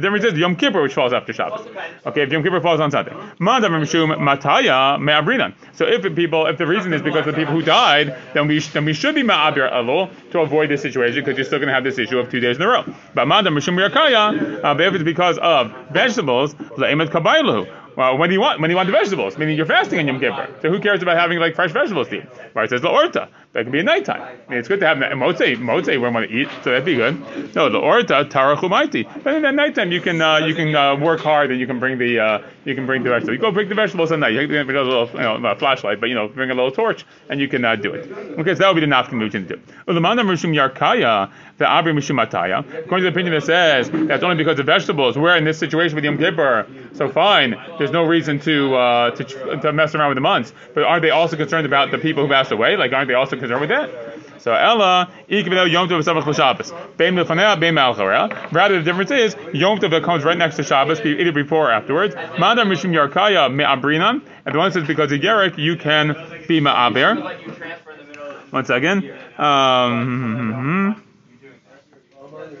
difference 0.00 0.24
is 0.24 0.36
Yom 0.36 0.56
Kippur, 0.56 0.82
which 0.82 0.94
falls 0.94 1.12
after 1.12 1.32
Shabbos. 1.32 1.64
Okay, 2.04 2.22
if 2.22 2.32
Yom 2.32 2.42
Kippur 2.42 2.60
falls 2.60 2.80
on 2.80 2.90
Sunday. 2.90 3.12
So 5.72 5.86
if 5.86 6.14
people, 6.16 6.46
if 6.46 6.58
the 6.58 6.66
reason 6.66 6.92
is 6.92 7.02
because 7.02 7.26
of 7.28 7.34
the 7.34 7.40
people 7.40 7.54
who 7.54 7.62
died, 7.62 8.16
then 8.32 8.48
we 8.48 8.58
then 8.58 8.84
we 8.84 8.94
should 8.94 9.14
be 9.14 9.22
ma'abir 9.22 9.72
Elul 9.72 10.10
to 10.32 10.40
avoid 10.40 10.70
this 10.70 10.82
situation 10.82 11.24
because 11.24 11.38
you're 11.38 11.44
still 11.44 11.60
going 11.60 11.68
to 11.68 11.74
have 11.74 11.84
this 11.84 11.98
issue 11.98 12.18
of 12.18 12.30
two 12.30 12.40
days 12.40 12.56
in 12.56 12.62
a 12.62 12.68
row. 12.68 12.84
But 13.14 13.26
madam 13.28 13.54
mishum 13.54 13.78
yakaya, 13.78 14.64
uh, 14.64 14.82
if 14.82 14.94
it's 14.94 15.04
because 15.04 15.38
of 15.38 15.72
vegetables, 15.92 16.54
la'emet 16.54 17.10
kabaylu. 17.10 17.68
Well, 17.96 18.18
when 18.18 18.28
do 18.28 18.34
you 18.34 18.40
want? 18.40 18.60
When 18.60 18.68
do 18.68 18.72
you 18.72 18.76
want 18.76 18.88
the 18.88 18.92
vegetables? 18.92 19.38
Meaning 19.38 19.56
you're 19.56 19.66
fasting 19.66 19.98
on 20.00 20.06
Yom 20.06 20.18
Kippur. 20.20 20.48
So 20.62 20.70
who 20.70 20.80
cares 20.80 21.02
about 21.02 21.16
having 21.16 21.38
like 21.38 21.54
fresh 21.54 21.72
vegetables 21.72 22.08
to 22.08 22.16
eat? 22.18 22.26
Right? 22.54 22.64
It 22.64 22.70
says 22.70 22.84
orta. 22.84 23.28
That 23.52 23.64
could 23.64 23.72
be 23.72 23.78
at 23.78 23.84
nighttime. 23.84 24.20
I 24.20 24.50
mean, 24.50 24.58
it's 24.58 24.66
good 24.66 24.80
to 24.80 24.86
have 24.86 24.98
that. 24.98 25.12
motzei. 25.12 25.56
Motzei 25.56 25.90
we 25.90 25.98
want 25.98 26.28
to 26.28 26.34
eat, 26.34 26.48
so 26.62 26.70
that'd 26.70 26.84
be 26.84 26.96
good. 26.96 27.54
No, 27.54 27.68
the 27.68 27.78
orta 27.78 28.26
tarachumaiti. 28.28 29.04
But 29.22 29.24
then 29.24 29.44
at 29.44 29.54
nighttime 29.54 29.92
you 29.92 30.00
can 30.00 30.20
uh, 30.20 30.38
you 30.38 30.54
can 30.54 30.74
uh, 30.74 30.96
work 30.96 31.20
hard 31.20 31.52
and 31.52 31.60
you 31.60 31.66
can 31.66 31.78
bring 31.78 31.98
the 31.98 32.18
uh, 32.18 32.42
you 32.64 32.74
can 32.74 32.84
bring 32.84 33.04
the 33.04 33.10
vegetables. 33.10 33.34
You 33.34 33.40
go 33.40 33.52
bring 33.52 33.68
the 33.68 33.74
vegetables 33.76 34.10
at 34.10 34.18
night. 34.18 34.32
You 34.32 34.48
can 34.48 34.66
bring 34.66 34.76
a 34.76 34.82
little 34.82 35.08
you 35.12 35.20
know 35.20 35.36
a 35.36 35.54
flashlight, 35.56 36.00
but 36.00 36.08
you 36.08 36.14
know 36.16 36.26
bring 36.28 36.50
a 36.50 36.54
little 36.54 36.72
torch 36.72 37.04
and 37.28 37.40
you 37.40 37.46
can 37.46 37.64
uh, 37.64 37.76
do 37.76 37.92
it. 37.92 38.10
Okay, 38.38 38.54
so 38.54 38.58
that 38.60 38.68
would 38.74 38.80
be 38.80 38.80
the 38.80 38.92
nafkin 38.92 39.20
we 39.20 39.30
can 39.30 39.46
do. 39.46 39.56
Ulamana 39.86 40.22
mishum 40.22 40.52
yarkaya 40.52 41.30
the 41.58 41.70
abri 41.70 41.92
mishum 41.92 42.24
ataya. 42.24 42.60
According 42.60 42.88
to 42.88 43.02
the 43.02 43.08
opinion 43.08 43.34
that 43.34 43.44
says 43.44 43.90
that's 43.90 44.22
only 44.22 44.36
because 44.36 44.58
of 44.58 44.66
vegetables. 44.66 45.16
We're 45.16 45.36
in 45.36 45.44
this 45.44 45.58
situation 45.58 45.94
with 45.94 46.04
Yom 46.04 46.18
Kippur, 46.18 46.66
so 46.94 47.08
fine. 47.08 47.54
There's 47.78 47.92
no 47.92 48.04
reason 48.04 48.40
to 48.40 48.74
uh, 48.74 49.10
to 49.12 49.24
to 49.60 49.72
mess 49.72 49.94
around 49.94 50.08
with 50.08 50.16
the 50.16 50.20
months. 50.22 50.52
But 50.74 50.84
aren't 50.84 51.02
they 51.02 51.10
also 51.10 51.36
concerned 51.36 51.66
about 51.66 51.90
the 51.90 51.98
people 51.98 52.24
who 52.24 52.28
passed 52.32 52.50
away? 52.52 52.76
Like 52.76 52.92
aren't 52.92 53.08
they 53.08 53.14
also 53.14 53.36
concerned 53.36 53.60
with 53.60 53.70
that? 53.70 53.90
So 54.38 54.52
Ella, 54.52 55.10
ikvino 55.28 55.70
Yom 55.70 55.88
Tov 55.88 56.02
Samach 56.02 56.26
L'Shabbos. 56.26 56.72
Bein 56.98 57.14
Milchanea, 57.14 57.58
Bein 57.58 57.74
Malcharel. 57.74 58.52
Rather, 58.52 58.76
the 58.78 58.84
difference 58.84 59.10
is 59.10 59.36
Yom 59.54 59.78
Tov 59.78 59.90
that 59.90 60.02
comes 60.02 60.22
right 60.22 60.36
next 60.36 60.56
to 60.56 60.62
Shabbos, 60.62 61.00
be- 61.00 61.18
either 61.18 61.32
before 61.32 61.68
or 61.68 61.72
afterwards. 61.72 62.14
Madam 62.38 62.68
Mishum 62.68 62.92
Yarkaya 62.92 63.50
Me'abrinan. 63.50 64.20
And 64.44 64.54
the 64.54 64.58
one 64.58 64.70
says 64.70 64.86
because 64.86 65.12
of 65.12 65.20
Yerek, 65.20 65.56
you 65.56 65.76
can 65.76 66.08
be 66.46 66.60
Ma'aber. 66.60 67.22
One 68.50 68.64
second. 68.66 69.10
Um, 69.38 71.02
Umadam 71.02 71.02
Mishum 71.02 71.02
Ataya, 71.02 71.10
Efshar 72.04 72.60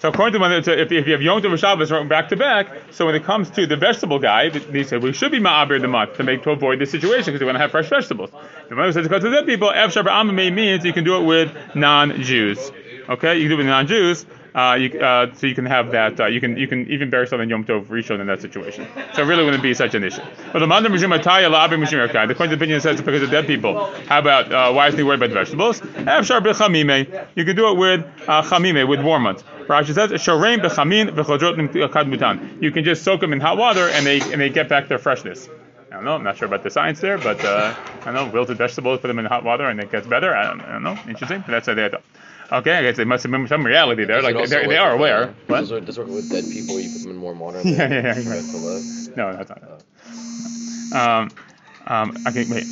So 0.00 0.10
according 0.10 0.38
to 0.38 0.60
to, 0.60 0.80
if, 0.80 0.92
if 0.92 1.06
you 1.06 1.12
have 1.12 1.22
Yom 1.22 1.40
Tov 1.40 1.58
Shabbos 1.58 1.90
back 2.08 2.28
to 2.28 2.36
back, 2.36 2.68
so 2.90 3.06
when 3.06 3.14
it 3.14 3.24
comes 3.24 3.48
to 3.50 3.66
the 3.66 3.76
vegetable 3.76 4.18
guy, 4.18 4.50
they 4.50 4.84
said 4.84 5.02
we 5.02 5.14
should 5.14 5.32
be 5.32 5.40
ma'abir 5.40 5.80
the 5.80 5.88
month 5.88 6.18
to 6.18 6.22
make 6.22 6.42
to 6.42 6.50
avoid 6.50 6.78
this 6.78 6.90
situation 6.90 7.32
because 7.32 7.40
we 7.40 7.46
want 7.46 7.56
to 7.56 7.60
have 7.60 7.70
fresh 7.70 7.88
vegetables. 7.88 8.30
The 8.68 8.74
who 8.74 8.92
says 8.92 9.08
because 9.08 9.22
to 9.22 9.30
that 9.30 9.46
people, 9.46 9.70
Efshar 9.70 10.04
ba'amimei 10.04 10.52
means 10.52 10.84
you 10.84 10.92
can 10.92 11.04
do 11.04 11.16
it 11.16 11.24
with 11.24 11.56
non-Jews. 11.74 12.70
Okay, 13.08 13.36
you 13.36 13.48
can 13.48 13.48
do 13.48 13.54
it 13.54 13.58
with 13.58 13.66
non-Jews. 13.66 14.26
Uh, 14.56 14.74
you, 14.74 14.98
uh, 15.00 15.30
so 15.34 15.46
you 15.46 15.54
can 15.54 15.66
have 15.66 15.90
that. 15.90 16.18
Uh, 16.18 16.24
you 16.24 16.40
can 16.40 16.56
you 16.56 16.66
can 16.66 16.90
even 16.90 17.10
bury 17.10 17.26
something 17.26 17.50
Yom 17.50 17.62
Tov 17.66 17.84
Rishon 17.88 18.20
in 18.20 18.26
that 18.26 18.40
situation. 18.40 18.88
So 19.12 19.22
it 19.22 19.26
really 19.26 19.44
wouldn't 19.44 19.62
be 19.62 19.74
such 19.74 19.94
an 19.94 20.02
issue. 20.02 20.22
But 20.50 20.60
the 20.60 20.66
Mandam 20.66 20.96
Mishum 20.96 21.14
Ataya 21.14 21.50
La'abim 21.50 21.84
Mishum 21.84 22.08
Yerkai. 22.08 22.26
The 22.26 22.34
point 22.34 22.54
of 22.54 22.58
opinion 22.58 22.80
says 22.80 22.98
it's 22.98 23.04
because 23.04 23.20
of 23.20 23.30
dead 23.30 23.46
people. 23.46 23.92
How 24.06 24.18
about 24.18 24.50
uh, 24.50 24.72
why 24.72 24.88
isn't 24.88 24.98
he 24.98 25.04
worried 25.04 25.22
about 25.22 25.34
vegetables? 25.34 25.82
Efshar 25.82 26.40
b'chamime. 26.40 27.28
You 27.34 27.44
can 27.44 27.54
do 27.54 27.70
it 27.70 27.76
with 27.76 28.06
uh, 28.26 28.42
chamime 28.42 28.88
with 28.88 29.02
warm 29.04 29.24
ones. 29.24 29.42
Rashi 29.66 29.94
says 29.94 30.10
shoreim 30.12 30.60
b'chamin 30.60 31.10
v'chodrot. 31.10 32.62
You 32.62 32.70
can 32.70 32.82
just 32.82 33.04
soak 33.04 33.20
them 33.20 33.34
in 33.34 33.40
hot 33.40 33.58
water 33.58 33.88
and 33.88 34.06
they 34.06 34.22
and 34.22 34.40
they 34.40 34.48
get 34.48 34.70
back 34.70 34.88
their 34.88 34.98
freshness. 34.98 35.50
I 35.90 35.96
don't 35.96 36.04
know. 36.06 36.14
I'm 36.14 36.24
not 36.24 36.38
sure 36.38 36.46
about 36.46 36.62
the 36.62 36.70
science 36.70 37.00
there, 37.00 37.18
but 37.18 37.44
uh, 37.44 37.74
I 38.00 38.04
don't 38.06 38.14
know. 38.14 38.26
Wilted 38.26 38.56
vegetables, 38.56 39.00
put 39.00 39.08
them 39.08 39.18
in 39.18 39.26
hot 39.26 39.44
water, 39.44 39.68
and 39.68 39.78
it 39.80 39.92
gets 39.92 40.06
better. 40.06 40.34
I 40.34 40.44
don't, 40.48 40.60
I 40.62 40.72
don't 40.72 40.82
know. 40.82 40.98
Interesting. 41.06 41.40
But 41.46 41.52
that's 41.52 41.66
how 41.66 41.74
they. 41.74 41.90
Okay, 42.52 42.72
I 42.72 42.82
guess 42.82 42.96
there 42.96 43.06
must 43.06 43.22
have 43.24 43.32
been 43.32 43.46
some 43.48 43.64
reality 43.66 44.04
there. 44.04 44.22
Like 44.22 44.36
they 44.48 44.66
they 44.66 44.76
are 44.76 44.92
aware. 44.92 45.34
What? 45.46 45.60
Does 45.60 45.70
it, 45.72 45.84
does 45.84 45.98
work 45.98 46.08
with 46.08 46.30
dead 46.30 46.44
people? 46.44 46.78
You 46.78 46.90
put 46.90 47.02
them 47.02 47.10
in 47.12 47.20
warm 47.20 47.40
water. 47.40 47.60
Yeah, 47.64 47.88
yeah, 47.88 48.18
yeah, 48.18 48.30
right. 48.30 49.16
No, 49.16 49.32
that's 49.36 49.48
not 49.50 49.62
it. 49.62 50.94
Um, 50.94 51.30
um, 51.88 52.16
okay, 52.28 52.44
wait. 52.48 52.66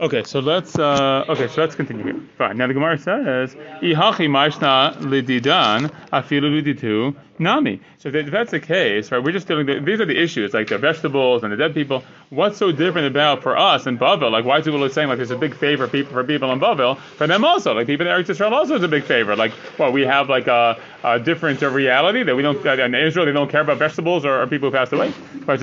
Okay, 0.00 0.22
so 0.24 0.40
let's 0.40 0.78
uh, 0.78 1.24
okay, 1.28 1.46
so 1.48 1.60
let's 1.60 1.74
continue 1.74 2.04
here. 2.04 2.20
Fine. 2.38 2.56
Now 2.58 2.66
the 2.66 2.74
Gemara 2.74 2.98
says, 2.98 3.54
"Ihachi 3.82 4.28
ma'ishna 4.28 4.96
lididan 5.00 5.90
afilu 6.12 6.48
liditu 6.62 7.14
nami." 7.40 7.80
So 7.98 8.10
if 8.10 8.30
that's 8.30 8.52
the 8.52 8.60
case, 8.60 9.10
right, 9.10 9.22
we're 9.22 9.32
just 9.32 9.48
dealing. 9.48 9.84
These 9.84 10.00
are 10.00 10.06
the 10.06 10.20
issues, 10.20 10.54
like 10.54 10.68
the 10.68 10.78
vegetables 10.78 11.42
and 11.42 11.52
the 11.52 11.56
dead 11.56 11.74
people. 11.74 12.04
What's 12.30 12.58
so 12.58 12.70
different 12.70 13.08
about 13.08 13.42
for 13.42 13.56
us 13.56 13.86
in 13.86 13.98
Bavel? 13.98 14.30
Like, 14.30 14.44
why 14.44 14.58
is 14.58 14.64
people 14.64 14.88
saying 14.88 15.08
like 15.08 15.16
there's 15.18 15.32
a 15.32 15.36
big 15.36 15.54
favor 15.54 15.88
people 15.88 16.12
for 16.12 16.22
people 16.22 16.52
in 16.52 16.60
Bavel? 16.60 16.98
For 16.98 17.26
them 17.26 17.44
also, 17.44 17.74
like 17.74 17.86
people 17.86 18.06
in 18.06 18.12
Eretz 18.12 18.30
Israel 18.30 18.54
also 18.54 18.76
is 18.76 18.82
a 18.84 18.88
big 18.88 19.04
favor. 19.04 19.34
Like, 19.34 19.52
well, 19.78 19.90
we 19.92 20.02
have 20.02 20.28
like 20.28 20.46
a, 20.46 20.80
a 21.02 21.18
different 21.18 21.62
uh, 21.62 21.70
reality 21.70 22.22
that 22.22 22.36
we 22.36 22.42
don't 22.42 22.64
uh, 22.64 22.72
in 22.84 22.94
Israel 22.94 23.26
they 23.26 23.32
don't 23.32 23.50
care 23.50 23.62
about 23.62 23.78
vegetables 23.78 24.24
or, 24.24 24.42
or 24.42 24.46
people 24.46 24.70
who 24.70 24.76
passed 24.76 24.92
away. 24.92 25.12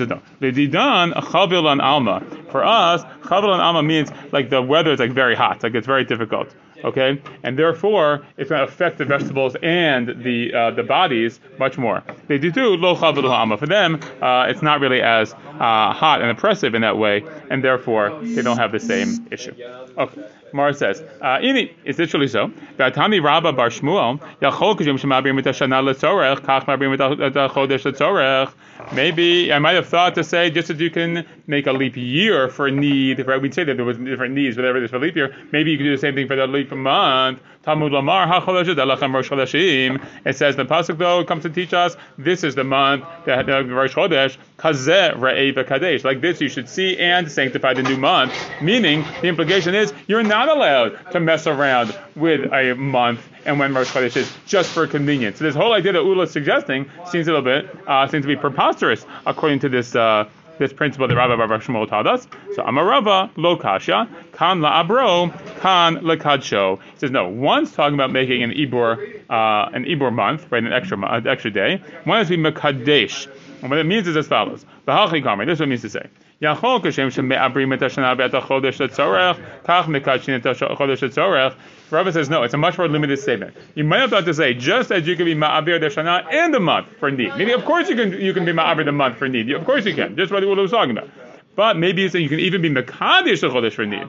No. 0.06 0.20
Chavil 0.40 1.66
alma. 1.80 2.22
For 2.50 2.64
us, 2.64 3.02
chavil 3.22 3.54
an 3.54 3.60
alma 3.60 3.82
means 3.82 4.10
like 4.32 4.50
the 4.50 4.62
weather 4.62 4.92
is 4.92 5.00
like 5.00 5.12
very 5.12 5.34
hot, 5.34 5.62
like 5.62 5.74
it's 5.74 5.86
very 5.86 6.04
difficult. 6.04 6.54
Okay, 6.84 7.20
and 7.42 7.58
therefore 7.58 8.24
it's 8.36 8.50
going 8.50 8.64
to 8.64 8.72
affect 8.72 8.98
the 8.98 9.04
vegetables 9.04 9.56
and 9.62 10.22
the 10.22 10.54
uh, 10.54 10.70
the 10.70 10.82
bodies 10.82 11.40
much 11.58 11.76
more. 11.76 12.02
They 12.28 12.38
do 12.38 12.52
too 12.52 12.76
lo. 12.76 12.94
For 12.94 13.66
them, 13.66 14.00
uh, 14.22 14.46
it's 14.48 14.62
not 14.62 14.80
really 14.80 15.02
as 15.02 15.34
uh, 15.58 15.92
hot 15.92 16.20
and 16.22 16.30
oppressive 16.30 16.74
in 16.74 16.82
that 16.82 16.98
way, 16.98 17.24
and 17.50 17.62
therefore 17.62 18.20
they 18.22 18.42
don't 18.42 18.58
have 18.58 18.72
the 18.72 18.80
same 18.80 19.26
issue. 19.30 19.54
Okay. 19.96 20.24
Mara 20.52 20.72
says, 20.72 21.02
uh, 21.20 21.38
"Ini 21.38 21.70
is 21.84 21.98
literally 21.98 22.28
so." 22.28 22.48
V'atami 22.78 23.22
Rabba 23.22 23.52
Bar 23.52 23.68
Shmuel 23.68 24.20
yachol 24.40 24.76
letzorech 24.76 26.40
kach 26.40 26.64
letzorech. 26.64 28.52
Maybe 28.94 29.52
I 29.52 29.58
might 29.58 29.72
have 29.72 29.86
thought 29.86 30.14
to 30.14 30.24
say 30.24 30.50
just 30.50 30.70
as 30.70 30.80
you 30.80 30.90
can 30.90 31.26
make 31.46 31.66
a 31.66 31.72
leap 31.72 31.96
year 31.96 32.48
for 32.48 32.70
need, 32.70 33.26
right? 33.26 33.40
We'd 33.40 33.52
say 33.52 33.64
that 33.64 33.76
there 33.76 33.84
was 33.84 33.98
different 33.98 34.34
needs, 34.34 34.56
whatever 34.56 34.78
it 34.78 34.84
is 34.84 34.90
for 34.90 34.98
leap 34.98 35.16
year. 35.16 35.34
Maybe 35.52 35.72
you 35.72 35.76
could 35.76 35.84
do 35.84 35.90
the 35.90 36.00
same 36.00 36.14
thing 36.14 36.26
for 36.26 36.36
the 36.36 36.46
leap 36.46 36.70
month. 36.70 37.40
Talmud 37.64 37.92
Lamar 37.92 38.26
Rosh 38.28 38.68
Chodeshim. 38.68 40.02
It 40.24 40.36
says 40.36 40.56
the 40.56 40.64
pasuk 40.64 40.96
though 40.96 41.24
comes 41.24 41.42
to 41.42 41.50
teach 41.50 41.74
us 41.74 41.96
this 42.16 42.42
is 42.42 42.54
the 42.54 42.64
month 42.64 43.04
that 43.26 43.48
uh, 43.50 43.64
Rosh 43.64 43.94
Chodesh 43.94 44.38
Kazeh 44.58 45.20
Kadesh. 45.52 46.04
Like 46.04 46.20
this, 46.20 46.40
you 46.40 46.48
should 46.48 46.68
see 46.68 46.98
and 46.98 47.30
sanctify 47.30 47.74
the 47.74 47.82
new 47.82 47.96
month. 47.96 48.32
Meaning, 48.60 49.04
the 49.20 49.28
implication 49.28 49.74
is 49.74 49.92
you're 50.06 50.22
not 50.22 50.48
allowed 50.48 50.98
to 51.12 51.20
mess 51.20 51.46
around 51.46 51.98
with 52.16 52.52
a 52.52 52.74
month 52.74 53.20
and 53.44 53.58
when 53.58 53.72
Rosh 53.74 53.90
Chodesh 53.90 54.16
is 54.16 54.32
just 54.46 54.70
for 54.70 54.86
convenience. 54.86 55.38
So 55.38 55.44
this 55.44 55.54
whole 55.54 55.72
idea 55.72 55.92
that 55.92 56.04
Ula 56.04 56.24
is 56.24 56.30
suggesting 56.30 56.90
seems 57.10 57.28
a 57.28 57.32
little 57.32 57.42
bit 57.42 57.68
uh, 57.88 58.06
seems 58.08 58.24
to 58.24 58.28
be 58.28 58.36
preposterous 58.36 59.06
according 59.26 59.60
to 59.60 59.68
this. 59.68 59.94
Uh, 59.94 60.28
this 60.58 60.72
principle 60.72 61.06
that 61.06 61.14
Rabba 61.14 61.36
Bar 61.36 61.58
Shmuel 61.60 61.88
taught 61.88 62.06
us. 62.06 62.26
So 62.54 62.62
Amarava 62.62 63.30
lo 63.36 63.56
kasha 63.56 64.08
kan 64.32 64.60
la 64.60 64.80
abro 64.80 65.28
kan 65.60 66.04
la 66.04 66.16
kadsho. 66.16 66.80
He 66.94 66.98
says 66.98 67.10
no. 67.10 67.28
One's 67.28 67.72
talking 67.72 67.94
about 67.94 68.10
making 68.10 68.42
an 68.42 68.50
ibor 68.50 69.22
uh, 69.30 69.70
an 69.72 69.84
ibor 69.84 70.12
month, 70.12 70.46
right? 70.50 70.62
An 70.62 70.72
extra 70.72 70.98
an 70.98 71.26
extra 71.26 71.50
day. 71.50 71.80
One 72.04 72.20
is 72.20 72.28
to 72.28 72.36
be 72.36 72.42
mekadesh. 72.42 73.28
And 73.60 73.70
what 73.70 73.78
it 73.78 73.86
means 73.86 74.06
is 74.06 74.16
as 74.16 74.28
follows. 74.28 74.64
This 74.86 74.94
is 74.94 75.60
what 75.60 75.60
it 75.60 75.66
means 75.66 75.82
to 75.82 75.90
say. 75.90 76.08
Letzorech. 81.00 81.54
Rabbi 81.90 82.10
says 82.10 82.30
no. 82.30 82.42
It's 82.42 82.54
a 82.54 82.58
much 82.58 82.78
more 82.78 82.88
limited 82.88 83.18
statement. 83.18 83.56
You 83.74 83.84
might 83.84 84.00
have 84.00 84.10
thought 84.10 84.24
to 84.26 84.34
say 84.34 84.54
just 84.54 84.92
as 84.92 85.06
you 85.06 85.16
can 85.16 85.24
be 85.24 85.34
ma'abir 85.34 85.80
the 85.80 85.86
shana 85.86 86.24
and 86.32 86.54
the 86.54 86.60
month 86.60 86.88
for 86.98 87.10
need. 87.10 87.34
Maybe 87.36 87.52
of 87.52 87.64
course 87.64 87.88
you 87.88 87.96
can 87.96 88.12
you 88.12 88.32
can 88.34 88.44
be 88.44 88.52
ma'abir 88.52 88.84
the 88.84 88.92
month 88.92 89.16
for 89.16 89.28
need. 89.28 89.50
Of 89.50 89.64
course 89.64 89.84
you 89.86 89.94
can. 89.94 90.16
Just 90.16 90.30
what 90.30 90.42
he 90.42 90.48
was 90.48 90.70
talking 90.70 90.96
about. 90.96 91.10
But 91.56 91.76
maybe 91.76 92.02
you 92.02 92.28
can 92.28 92.38
even 92.38 92.62
be 92.62 92.70
mekadesh 92.70 93.40
the 93.40 93.48
chodesh 93.48 93.72
for 93.72 93.84
need. 93.84 94.06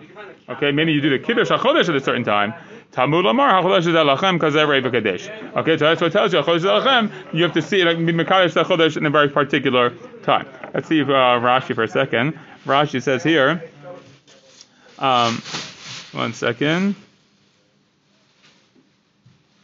Okay, 0.50 0.72
maybe 0.72 0.92
you 0.92 1.02
do 1.02 1.10
the 1.10 1.18
kiddush 1.18 1.50
chodesh 1.50 1.90
at 1.90 1.96
a 1.96 2.02
certain 2.02 2.24
time. 2.24 2.54
Talmud 2.92 3.24
Lamar 3.24 3.62
hachodesh 3.62 3.84
alachem 3.84 4.40
kazerei 4.40 4.84
v'kadesh. 4.84 5.56
Okay, 5.58 5.78
so 5.78 5.86
that's 5.86 6.02
what 6.02 6.12
tells 6.12 6.34
you. 6.34 6.42
Chodesh 6.42 6.62
alachem, 6.62 7.12
you 7.34 7.44
have 7.44 7.54
to 7.54 7.62
see 7.62 7.82
it 7.82 7.86
like 7.86 7.98
mekadesh 7.98 8.62
chodesh 8.64 8.98
in 8.98 9.06
a 9.06 9.10
very 9.10 9.30
particular 9.30 9.92
time. 10.24 10.48
Let's 10.74 10.88
see 10.88 11.02
uh, 11.02 11.06
Rashi 11.06 11.76
for 11.76 11.84
a 11.84 11.88
second. 11.88 12.38
Rashi 12.66 13.02
says 13.02 13.24
here. 13.24 13.64
Um, 14.98 15.42
one 16.12 16.34
second. 16.34 16.96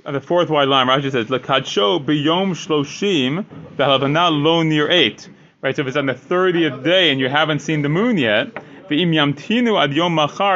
On 0.05 0.13
the 0.13 0.22
fourth 0.22 0.51
wide 0.51 0.67
line, 0.67 0.86
Rashi 0.86 1.12
says, 1.12 1.27
"Lekadsho 1.27 2.05
biyom 2.05 2.51
shloshim 2.51 3.44
v'halavana 3.75 4.29
lo 4.32 4.62
near 4.62 4.89
eight." 4.89 5.27
Right, 5.62 5.75
so 5.75 5.82
if 5.82 5.88
it's 5.88 5.98
on 5.98 6.05
the 6.05 6.13
thirtieth 6.13 6.84
day 6.84 7.10
and 7.10 7.20
you 7.20 7.27
haven't 7.27 7.60
seen 7.60 7.82
the 7.82 7.89
moon 7.89 8.20
yet, 8.20 8.55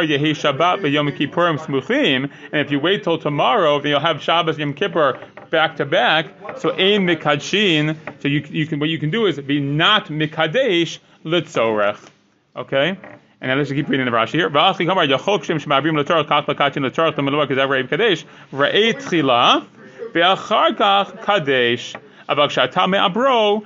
yehi 0.07 0.31
Shabbat 0.35 2.29
and 2.51 2.61
if 2.61 2.71
you 2.71 2.79
wait 2.79 3.03
till 3.03 3.17
tomorrow, 3.17 3.79
then 3.79 3.91
you'll 3.91 3.99
have 3.99 4.21
Shabbos 4.21 4.57
Yom 4.57 4.73
Kippur 4.73 5.19
back 5.49 5.75
to 5.77 5.85
back. 5.85 6.27
So 6.57 6.71
ein 6.71 7.05
mikadshin. 7.07 7.95
So 8.21 8.27
you, 8.27 8.43
you 8.49 8.67
can 8.67 8.79
what 8.79 8.89
you 8.89 8.99
can 8.99 9.09
do 9.09 9.25
is 9.25 9.39
be 9.39 9.59
not 9.59 10.07
mikadesh 10.07 10.99
litzorech. 11.25 11.99
Okay. 12.55 12.97
And 13.41 13.49
now 13.49 13.55
let's 13.55 13.71
keep 13.71 13.87
reading 13.87 14.05
the 14.05 14.11
Rashi 14.11 14.33
here. 14.33 14.49
V'achli 14.49 14.85
kamar 14.87 15.07
yachol 15.07 15.39
kshem 15.39 15.59
shemabrim 15.63 15.95
l'torach 16.01 16.27
kach 16.27 16.47
l'kachin 16.47 16.83
l'torach 16.83 17.15
l'melua 17.15 17.47
k'zav 17.47 17.69
re'ib 17.69 17.89
kadesh 17.89 18.25
re'ei 18.51 18.93
tchila 18.93 19.65
ve'achar 20.13 20.75
kach 20.77 21.23
kadesh 21.23 21.95
me'abro. 22.87 23.63